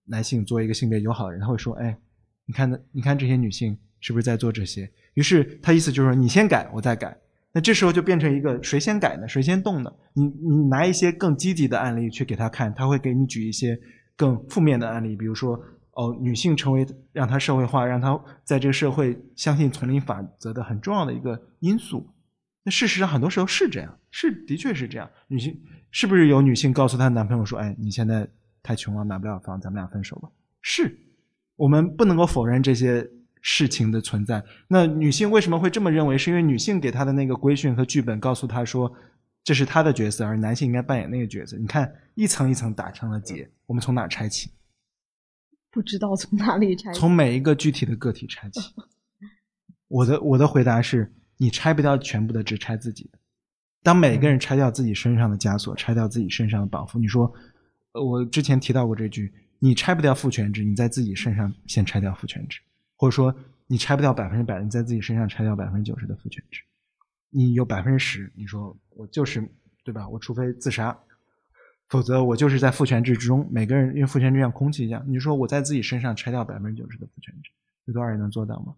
[0.05, 1.97] 男性作为一个性别友好的人，他会说，哎，
[2.45, 3.77] 你看，你看这些女性。
[3.99, 4.87] 是不是在做这些？
[5.15, 7.17] 于是他意思就是说，你先改，我再改。
[7.51, 9.27] 那这时候就变成一个谁先改呢？
[9.27, 9.91] 谁先动呢？
[10.13, 13.77] 你你拿一些更积极的案例去给他看，他会给你举一些
[14.15, 15.59] 更负面的案例，比如说
[15.93, 22.07] 哦，女性成为让他社会化，让他在这个社会相信丛林法则的很重要的一个因素。
[22.63, 25.09] 那事实上很多时候是这样，是的确是这样。
[25.27, 25.59] 女性
[25.97, 28.29] 是不是有女性告诉她男朋友说：“哎，你现在
[28.61, 30.29] 太穷了，买不了房，咱们俩分手吧？”
[30.61, 30.95] 是
[31.55, 33.09] 我们不能够否认这些。
[33.39, 36.17] 事情的存在，那女性为什么会这么认为？
[36.17, 38.91] 是因为女性给她的那个规训和剧本告诉她说，
[39.41, 41.55] 这是她的角色，而男性应该扮演那个角色。
[41.55, 44.49] 你看，一层一层打成了结，我们从哪拆起？
[45.71, 46.91] 不知道从哪里拆。
[46.91, 48.59] 从每一个具体的个体拆起。
[49.87, 53.16] 我的我的回答是你拆不掉全部的，只拆自己的。
[53.87, 57.33] 当每个人拆掉自己身上的枷锁，拆掉自己身上的绑缚，你说，
[57.93, 62.59] 我之前提到过这句，你拆不掉父权制，你在自己身上先拆掉父权制。
[62.97, 63.33] 或者说，
[63.65, 66.63] 你拆不掉百分之百，你在自己身上拆掉百分之九十的父权制。
[67.29, 69.41] 你有百分之十，你说我就是
[69.85, 70.09] 对吧？
[70.09, 70.99] 我除非自杀，
[71.87, 77.51] 否则我就是在父权制之中，每个人因为父权制像空气一样，你说我在自己身上拆掉百分之九十的父权制，
[77.85, 78.75] 有多少人能做到吗？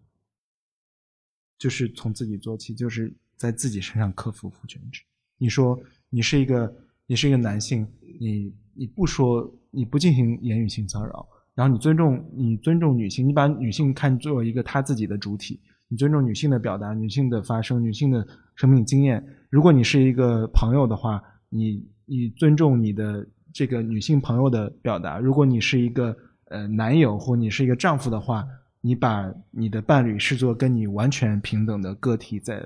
[1.58, 5.00] 就是从自己做起，就是在自己身上克服父权制。
[5.38, 5.80] 你说
[6.10, 6.70] 你是一个
[7.06, 7.86] 你是一个男性，
[8.20, 19.26] 你你不说你不进行言语性骚扰，然后你尊重你尊重女性，你把女性看作一个她自己的主体，你尊重女性的表达、女性的发声、女性的生命经验。
[19.48, 25.18] 如果你是一个朋友的话，你你尊重你的这个女性朋友的表达。
[25.18, 26.14] 如果你是一个
[26.50, 28.46] 呃男友或你是一个丈夫的话，
[28.82, 32.62] 你把你的伴侣视作跟你完全平等的个体，在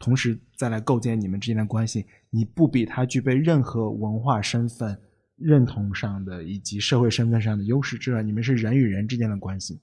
[0.00, 5.00] 同时再来构建你们之间的关系，你不比他具备任何文化身份
[5.36, 9.80] 认同上的以及社会身份上的优势之外，你们是人与人之间的关系。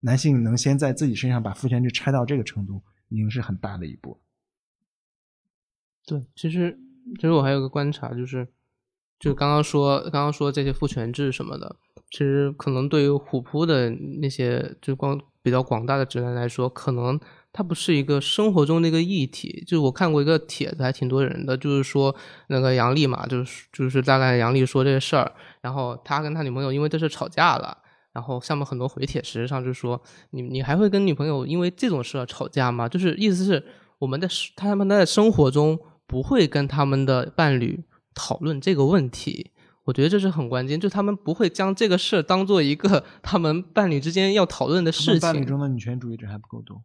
[0.00, 4.20] 男性能先在自己身上把父权制拆到这个程度，已经是很大的一步。
[6.06, 6.78] 对，其实
[7.16, 8.48] 其实我还有个观察，就是
[9.18, 11.76] 就刚刚说刚刚说这些父权制什么的。
[12.10, 13.88] 其实可能对于虎扑的
[14.20, 17.18] 那些就光比较广大的直男来说，可能
[17.52, 19.62] 它不是一个生活中的一个议题。
[19.66, 22.14] 就是我看过一个帖子，还挺多人的，就是说
[22.48, 27.76] 那个杨笠嘛，就是就是大概杨笠说这个事儿，然后他跟他女朋友因为这事吵架了，
[28.12, 30.00] 然后下面很多回帖，实际上就是说
[30.30, 32.88] 你你还会跟女朋友因为这种事儿吵架吗？
[32.88, 33.62] 就是意思是
[33.98, 34.26] 我们在
[34.56, 37.84] 他们在生活中不会跟他们的伴侣
[38.14, 39.50] 讨论这个问题。
[39.84, 45.20] 我觉得这是很关键，就他们不会将这个事儿当做一个他们伴侣之间要讨论的事情。
[45.20, 46.84] 伴侣中的女权主义者还不够多。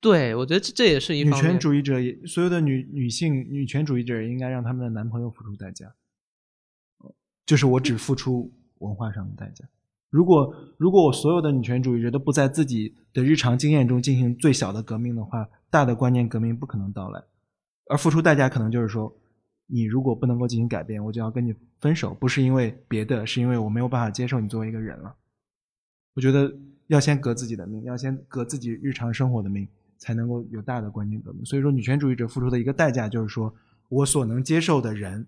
[0.00, 1.94] 对，我觉得这这也是一女权主义者，
[2.26, 5.94] 所有的女女性女权主义者应该让他们的男朋友付出代价。
[7.44, 9.64] 就是我只付出文化上的代价。
[10.10, 17.22] 如果如果我所有的女权主义者都不在自己的日常经验中进行最小的革命的话，大的观念革命不可能到来。
[17.86, 19.14] 而付出代价可能就是说。
[19.70, 25.14] 你如果不能够进行改变，我就要跟你分手，不是因为别的，是因为我没有办法接受你作为一个人了。
[26.14, 26.50] 我觉得
[26.86, 29.68] 要先革自己的命，要先革自己日常生活的命，
[29.98, 31.44] 才能够有大的观念革命。
[31.44, 33.54] 所以说，女权主义者付出的一个代价就是说
[33.90, 35.26] 我所能接受的人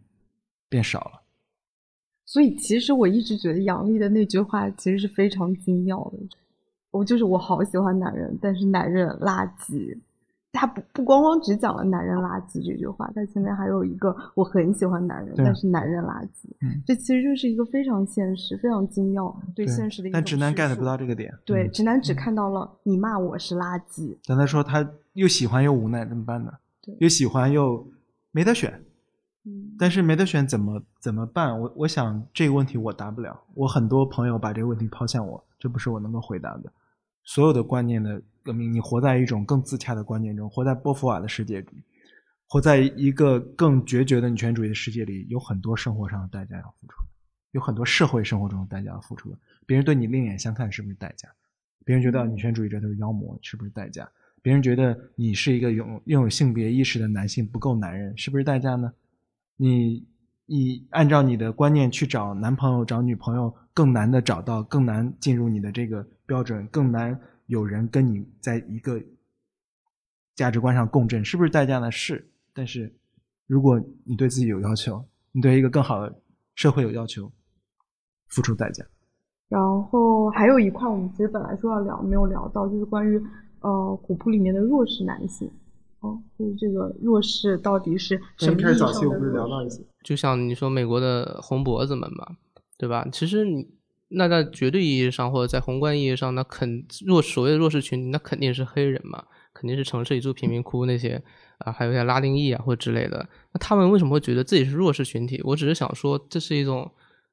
[0.69, 1.23] 变少了。
[2.25, 6.19] 所以，其实我一直觉得杨笠的那句话其实是非常精妙的。
[6.93, 9.99] 我就是我好喜欢男人，但是男人垃圾。
[10.53, 16.51] 他不不光光只讲了“男人垃圾”这句话，他前面还有一个“我很喜欢男人，但是男人垃圾”。
[16.61, 20.17] 嗯，这其实就是一个非常现实、非常精妙对现实的一个。
[20.17, 21.33] 但直男 get 不到这个点。
[21.45, 24.19] 对，直男只看到了你骂我是垃圾。
[24.27, 26.53] 但他说他又喜欢又无奈，怎么办呢？
[26.83, 27.87] 对，又喜欢又
[28.33, 28.73] 没得选。
[29.45, 31.61] 嗯，但是没得选怎么怎么办？
[31.61, 33.41] 我我想这个问题我答不了。
[33.55, 36.73] 我很多朋友把这个问题抛向我，这不是我能够回答的。
[37.23, 38.21] 所有的观念的。
[38.43, 41.83] 革命，你活在一种更自洽的观念中，活在波伏娃的世界里，
[42.49, 47.05] 活在一个更决绝的女权主义的世界里，有很多生活上的代价要付出，
[47.53, 49.37] 有很多社会生活中的代价要付出。
[49.67, 51.29] 别人对你另眼相看是不是代价？
[51.85, 54.09] 别人觉得女权主义者都是妖魔是不是代价？
[54.43, 58.93] 别人觉得你是一个拥拥有性别意识的男性不够男人是不是代价呢？
[59.57, 60.07] 你
[60.47, 67.21] 你按照你的观念去找男朋友找女朋友更难的找到，更难进入你的这个标准，更难。
[67.51, 69.03] 有人跟你在一个
[70.37, 71.91] 价值观上共振，是不是代价呢？
[71.91, 72.31] 是。
[72.55, 72.95] 但是，
[73.49, 76.23] 如果你对自己有要求，你对一个更好的
[76.55, 77.29] 社会有要求，
[78.29, 78.85] 付出代价。
[79.49, 83.21] 然后还有一块，我们其实本来说要聊，没有聊到，就是关于
[83.63, 85.51] 呃虎扑里面的弱势男性。
[85.99, 89.85] 哦，就是这个弱势到底是什么意义上的弱势？
[90.05, 92.37] 就像你说美国的红脖子们嘛，
[92.79, 93.05] 对吧？
[93.11, 93.80] 其实你。
[94.11, 101.23] 那在绝对意义上，或者在宏观意义上，那肯弱所谓的弱势群体，那肯定是黑人嘛，肯定是城市里住贫民窟那些
[101.59, 103.29] 啊，还有一些拉丁裔啊或者之类的。
[103.53, 105.41] 那他们为什么会觉得自己是弱势群体？
[105.45, 106.91] 我只是想说，这是一种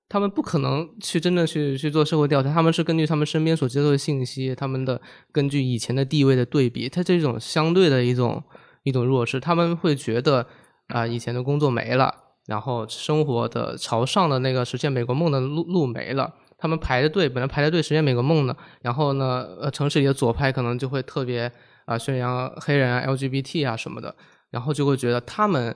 [0.07, 5.01] 他们不可能去真的去去做社会调查，他们是根据他们身边所接受的信息，他们的
[5.31, 8.43] 根据以前的地位的对比，他这种相对的一种
[8.83, 10.45] 一种弱势，他们会觉得
[10.87, 12.13] 啊，以前的工作没了，
[12.45, 16.35] 然后生活的朝上的那个实现美国梦的路路没了。
[16.57, 21.51] 他们排着队，本来排着队实现美国梦呢，然后呢，呃，城市里的左派可能就会特别
[21.85, 24.15] 啊宣扬黑人啊、LGBT 啊什么的，
[24.49, 25.75] 然后就会觉得他们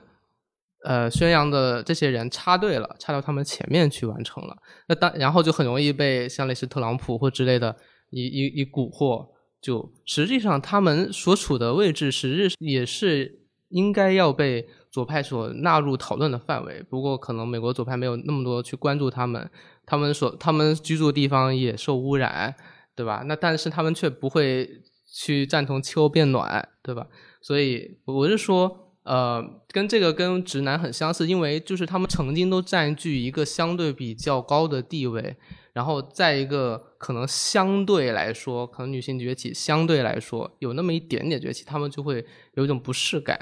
[0.84, 4.56] 呃宣扬的这些人插队了，插到他们前面去完成了，
[4.88, 7.76] 那当然后就很容易被像类似特朗普或之类的
[8.10, 9.28] 一一一蛊惑，
[9.60, 19.48] 就实际上他们所处的位置，实质也是应该要被左派所纳入讨论的范围，不过可能美国左派没有那么多去关注他们。
[19.84, 22.54] 他们所他们居住的地方也受污染，
[22.94, 23.22] 对吧？
[23.26, 24.68] 那但是他们却不会
[25.14, 27.06] 去赞同气候变暖，对吧？
[27.40, 35.36] 所以我是说，呃，跟这个跟直男很相似，因为就是他们曾经都占据一个相对比较高的地位，
[35.72, 42.24] 然后在一个可能相对来说，可能女性崛起相对来说有那么一点点崛起，他们就会
[42.54, 43.38] 有一种不适感。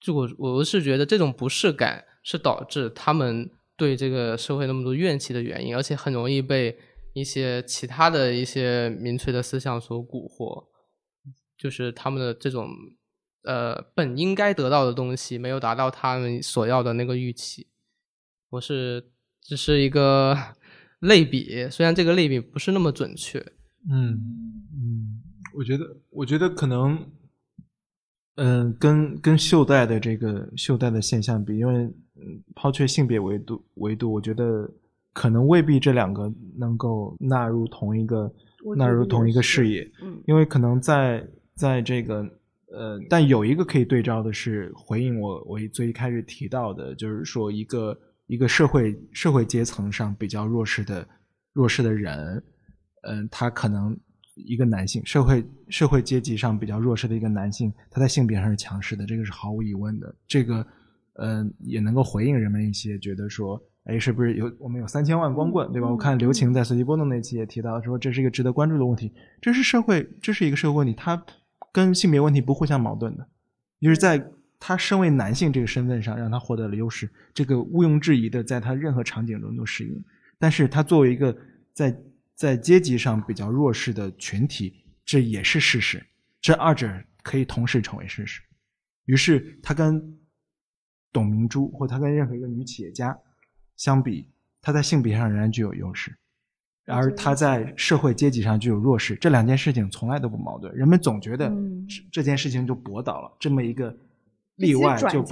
[0.00, 6.78] 就我我是觉得这种不适感是导致他们对这个社会那么多怨气的原因，而且很容易被
[7.12, 10.66] 一些其他的一些民粹的思想所蛊惑，
[11.56, 12.68] 就是他们的这种。
[13.48, 17.68] 呃，本应该得到的东西没有达到他们所要的那个预期，
[18.50, 20.36] 我是只是一个
[20.98, 23.38] 类比，虽然这个类比不是那么准确。
[23.88, 24.18] 嗯
[24.74, 25.22] 嗯，
[25.54, 27.08] 我觉得我觉得可能，
[28.34, 31.88] 嗯，跟跟袖带的这个袖带的现象比，因为
[32.54, 34.70] 抛却性别维度维度，我觉得
[35.12, 38.32] 可能未必这两个能够纳入同一个
[38.76, 39.90] 纳入同一个视野。
[40.02, 42.28] 嗯，因为可能在在这个。
[42.68, 47.96] 呃，但有一个可以对照的是，回应我我最一开始提到的，就是说一个
[48.26, 51.06] 一个社会社会阶层上比较弱势的
[51.52, 52.42] 弱势的人，
[53.02, 53.96] 嗯，他可能
[54.34, 60.12] 一个男性社会社会阶级上比较弱势的一个男性，他在性别上是强势的，这个是毫无疑问的。
[60.26, 60.66] 这个
[61.18, 65.88] 嗯，也能够回应人们一些觉得说，哎，是不是有我们有三千万光棍，对吧？
[65.88, 71.22] 我看刘晴在随机波动那期也提到说，这是一个值得关注的问题，这是社会，这是一个社会问题，它。
[71.72, 73.28] 跟性别问题不互相矛盾的，
[73.82, 80.02] 就是在他身为男性这个身份上，让他获得了优势，这个毋庸置疑的，在他任何场景中都适应。
[80.38, 81.36] 但是他作为一个
[81.74, 81.94] 在
[82.34, 84.72] 在阶级上比较弱势的群体，
[85.04, 86.02] 这也是事实。
[86.40, 86.90] 这二者
[87.22, 88.40] 可以同时成为事实。
[89.04, 90.02] 于是他跟
[91.16, 93.18] 董明珠，或她跟任何一个女企业家
[93.74, 94.28] 相比，
[94.60, 96.14] 她在性别上仍然具有优势。
[96.84, 100.70] 而她在社会阶级上具有弱势，这两件事情从来都不矛盾。
[100.74, 101.50] 人们总觉得
[102.12, 103.96] 这件事情就驳倒了这么一个
[104.56, 105.22] 例外，就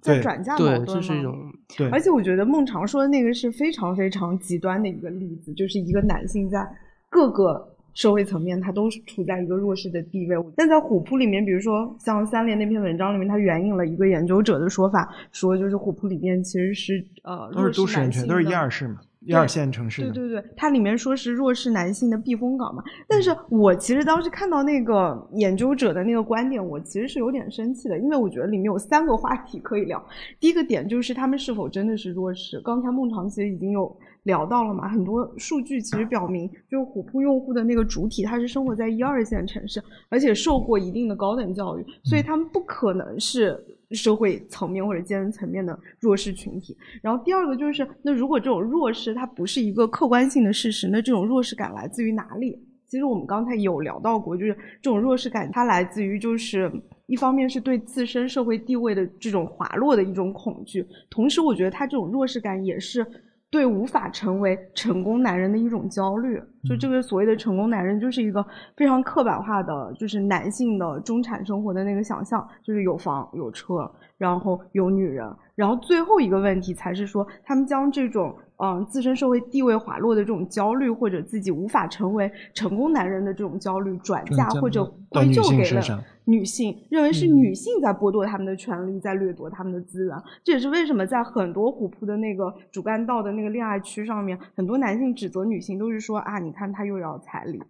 [0.00, 1.38] 在转嫁矛盾这是一种
[1.76, 1.88] 对。
[1.90, 6.68] 而且我觉得孟尝说的那个是非常非常极端的一个例子，就是一个男性在
[7.08, 10.36] 各个社会层面它都是处在一个弱势的地位。
[10.56, 19.00] 但在虎扑里面，比如说像三联那篇文章里面，它援引了一个研究者的说法，说就是虎扑里面其实是呃都是都市人群，都是一二世嘛。
[19.26, 22.82] 一二线城市，对对对，它里面说是弱势男性的避风港嘛。
[23.06, 30.02] 但是我其实当时看到那个研究者的那个观点，我其实是有点生气的，因为我觉得里面有三个话题可以聊。
[30.40, 32.58] 第一个点就是他们是否真的是弱势。
[32.64, 33.94] 刚才孟尝其实已经有
[34.24, 43.58] 聊到了嘛，很多数据其实表明，就是虎扑用户的那个主体，他是生活在一二线城市，而且受过一定的高等教育，所以他们不可能是。
[43.90, 52.56] 社会层面或者阶层层面的弱势群体，然后第二个就是，那如果这种弱势它不是一个客观性的事实，那这种弱势感来自于哪里？
[52.86, 56.70] 其实我们刚才有聊到过，就是这种弱势感它来自于，就是
[57.06, 63.04] 一方面是对自身社会地位的这种滑落的一种恐惧，同时我觉得它这种弱势感也是。
[63.50, 68.44] 对无法成为成功男人的一种焦虑，就这个所谓的成功男人，就是一个
[68.76, 73.90] 非常刻板化的，就是男性的中产生活的那个想象，就是有房有车，
[74.20, 78.36] 然后有女人，然后最后一个问题才是说，他们将这种。
[78.62, 90.14] 嗯，自身社会地位滑落的这种焦虑，或者自己无法成为成功男人的这种焦虑，转嫁或者归咎给了女性，认为是女性在剥夺他们的权利，在掠夺他们的资源。
[90.44, 97.62] 这也是为什么在很多虎扑的那个主干道的那个恋爱区上面，很多男性指责女性，都是说啊，你看他又要彩礼。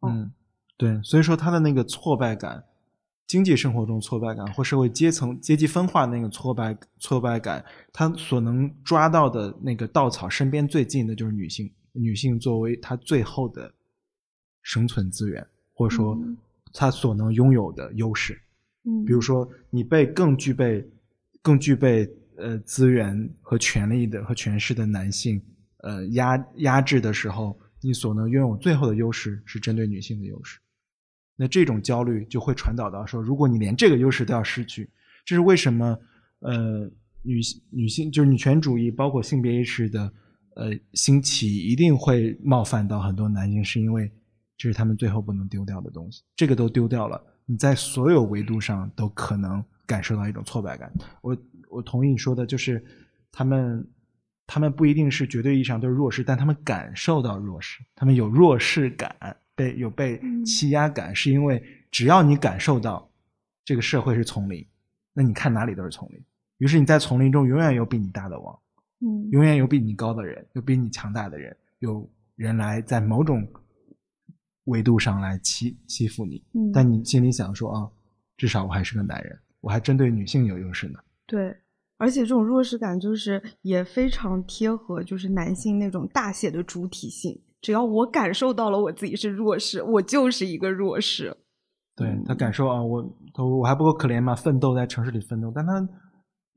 [0.00, 0.32] 嗯，
[0.78, 2.64] 对，所以说他的那个挫败感。
[3.28, 7.62] 经济生活中挫败感或社会阶层阶级分化那个挫败挫败感，
[7.92, 13.70] 他所能抓到的那个稻草身边最近的就是女性，女性作为他最后的
[14.62, 16.18] 生存资源，或者说
[16.72, 18.40] 他所能拥有的优势。
[18.84, 20.82] 嗯，比如说你被更具备
[21.42, 25.38] 更具备呃资源和权力的和权势的男性
[25.82, 30.58] 呃压压制的时候，你所能拥有最后的优势是针对女性的优势。
[31.40, 34.90] 那这种焦虑就会传导到说，如果你连这个优势都要失去，
[35.24, 35.96] 这是为什么？
[36.40, 36.90] 呃，
[37.22, 40.12] 女性女性就是女权主义，包括性别意识的
[40.54, 44.10] 呃兴起，一定会冒犯到很多男性，是因为
[44.56, 46.22] 这是他们最后不能丢掉的东西。
[46.36, 50.92] 这个都丢掉了，你在所有维度上都可能感受到一种挫败感。
[51.22, 51.36] 我
[51.70, 52.84] 我同意你说的，就是
[53.32, 53.88] 他们
[54.46, 59.36] 他们不一定是绝对意义上都是弱势，但他们感受到弱势，他们有弱势感。
[59.58, 61.60] 被有被欺压感，是因为
[61.90, 63.10] 只要你感受到
[63.64, 64.64] 这个社会是丛林，
[65.12, 66.24] 那你看哪里都是丛林。
[66.58, 68.56] 于是你在丛林中永远有比你大的王，
[69.00, 73.46] 嗯，永远有比你高的人，有比你强大的人，有人来在某种
[74.64, 76.40] 维度上来欺欺负你。
[76.52, 77.90] 嗯，但你心里想说啊，
[78.36, 81.00] 至少我还是个男人，我还针对女性有优势呢。
[81.26, 81.56] 对，
[81.96, 87.40] 而且这种弱势感就是也非常贴合，就是男性那种大写的主体性。
[87.60, 91.36] 只要我感受到了我自己是弱势，我就是一个弱势。
[91.96, 93.04] 对他感受啊，我
[93.36, 94.34] 我还不够可怜吗？
[94.34, 95.88] 奋斗在城市里奋斗，但他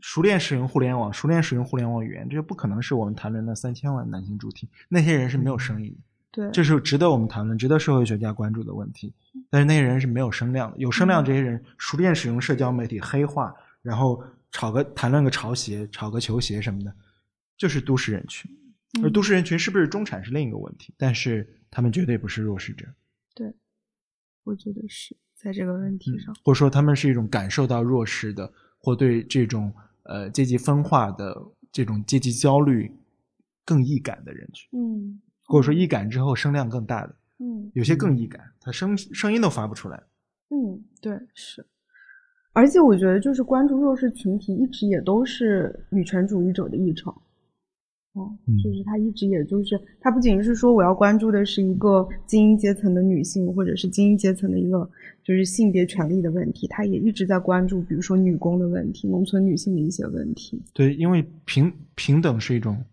[0.02, 4.70] 熟练使用互联网，熟练使用互联网语言，这就不可能是我们谈论的三千万男性主体。
[4.90, 9.14] 那些人是没有声音的，对，这是值得我们谈论、值得社会学家关注的问题。
[9.50, 13.52] 但是那些人是没有声量的，有声量这些人熟练使用社交媒体黑化，
[13.82, 16.94] 然后炒个谈论个潮鞋、炒个球鞋什么的，
[17.58, 18.50] 就是都市人群。
[19.04, 22.86] 而都市人群是不是中产是另一个问题，但是他们绝对不是弱势者。
[23.34, 23.54] 对，
[24.44, 25.16] 我觉得是。
[25.34, 29.74] 在这个问题上，或者说他们是一种感受到弱势的，或对这种
[30.04, 31.36] 呃阶级分化的
[31.72, 32.96] 这种阶级焦虑
[33.66, 39.98] 更易感的人群，嗯，或者说易感之后声量更大的，嗯，有些更易感，他声声音都发不出来，
[40.50, 41.66] 嗯，对，是，
[42.54, 47.12] 而且我觉得就是关注弱势群体，一直也都是女权主义者的议程。
[48.14, 48.30] 哦，
[48.62, 54.90] 就是他一直也就是他不仅是说我要关注的是一个精英阶层的女性，或者是精英阶层的一个
[55.24, 60.62] 就是性别权利的问题，他也一直在关注，比如说女工的问题、农村女性的一些问题。
[60.74, 62.84] 对，因为平平等是一种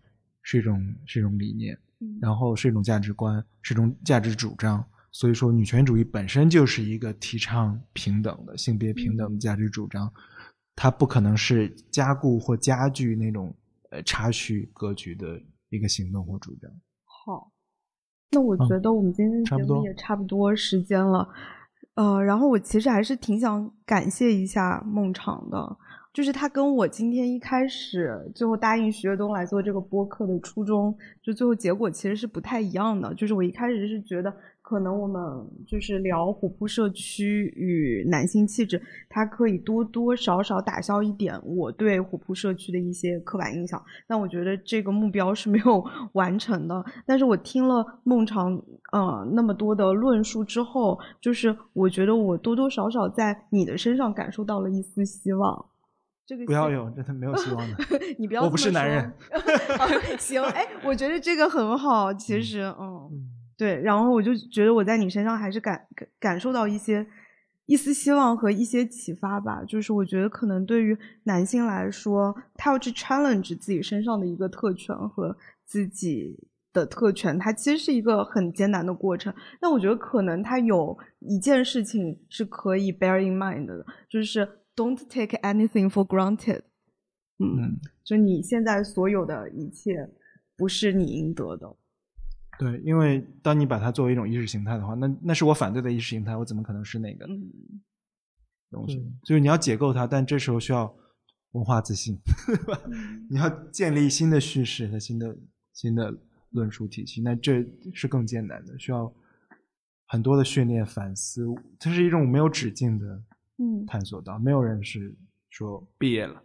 [0.41, 1.77] 是一种是一种理念，
[2.21, 4.81] 然后是一种价值观，是一种价值主张，
[5.11, 10.09] 所以说女权主义本身就是一个提倡平等的性别平等的价值主张，
[10.77, 13.53] 它不可能是加固或加剧那种。
[13.89, 16.69] 呃，插叙格局的一个行动或主张。
[17.03, 17.51] 好，
[18.31, 21.27] 那我觉得我们今天节目也差不多时间了。
[21.95, 25.77] 呃，然后我其实还是挺想感谢一下孟昶的，
[26.13, 33.13] 就是他跟我今天一开始最后答应徐跃东来做这个播客的初衷，就最后结果其实是不太一样的。
[33.15, 34.33] 就是我一开始是觉得。
[34.69, 35.19] 可能我们
[35.65, 38.79] 就是聊虎扑社区与男性气质，
[39.09, 43.83] 它可以多多少少打消一点我对虎扑社区的一些刻板印象。
[44.05, 45.83] 但我觉得这个目标是没有
[46.13, 46.85] 完成的。
[47.03, 55.65] 但是我听了孟昶呃那么多的论述之后，就是我觉得我多多少少在你的身上感受到了一丝希望。
[56.27, 57.77] 这个不要有，真的没有希望的。
[58.19, 59.11] 你不要，我不是男人。
[60.19, 62.13] 行，哎，我觉得这个很好。
[62.13, 63.38] 其实，嗯。
[63.59, 67.05] 对，然后我就觉得我在你身上还是感感感受到一些
[67.65, 69.61] 一丝希望和一些启发吧。
[69.65, 76.39] 就是我觉得可能对于男性来说，他要去 challenge 自己身上的一个特权和自己
[76.71, 79.33] 的特权，它其实是一个很艰难的过程。
[79.59, 86.61] 但我觉得可能他有一件事情是可以 bear in mind 的，就是 don't take anything for granted。
[87.39, 90.09] 嗯，就你现在所有的一切
[90.55, 91.75] 不是你应得的。
[92.59, 97.25] 对，因为当你把它作为一种意识形态的话，那那是我反对的意识形态，我怎么可能是那个
[98.69, 99.01] 东西？
[99.23, 100.93] 就是你要解构它，但这时候需要
[101.53, 102.19] 文化自信，
[103.29, 105.37] 你要建立新的叙事和新的
[105.71, 106.13] 新的
[106.49, 109.09] 论述体系，那这是更艰难的，需要
[110.07, 111.47] 很多的训练、反思，
[111.79, 113.23] 它是一种没有止境的
[113.87, 115.15] 探索到，没有人是
[115.49, 116.43] 说毕业了。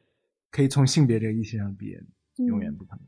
[0.52, 2.00] 可以从性别这个意识上毕业，
[2.46, 3.04] 永远不可能。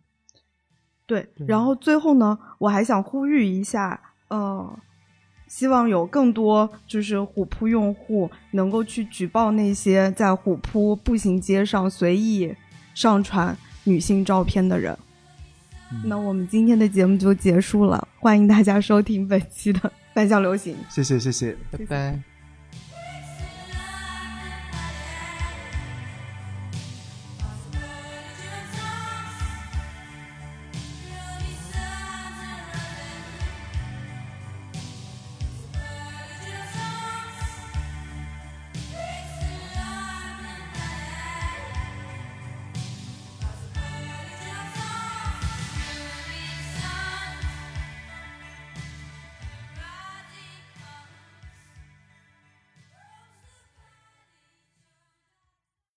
[1.07, 4.79] 对，然后最后呢，我还想呼吁一下，呃，
[5.47, 12.53] 希望有更多就是虎扑用户能够去举报那些在虎扑步行街上随意
[12.95, 14.99] 上传女性照片的人。
[16.05, 19.79] 那我们今天的节目就结束了，欢迎大家收听本期的
[20.13, 22.36] 《反向流行》，谢谢谢谢，拜拜。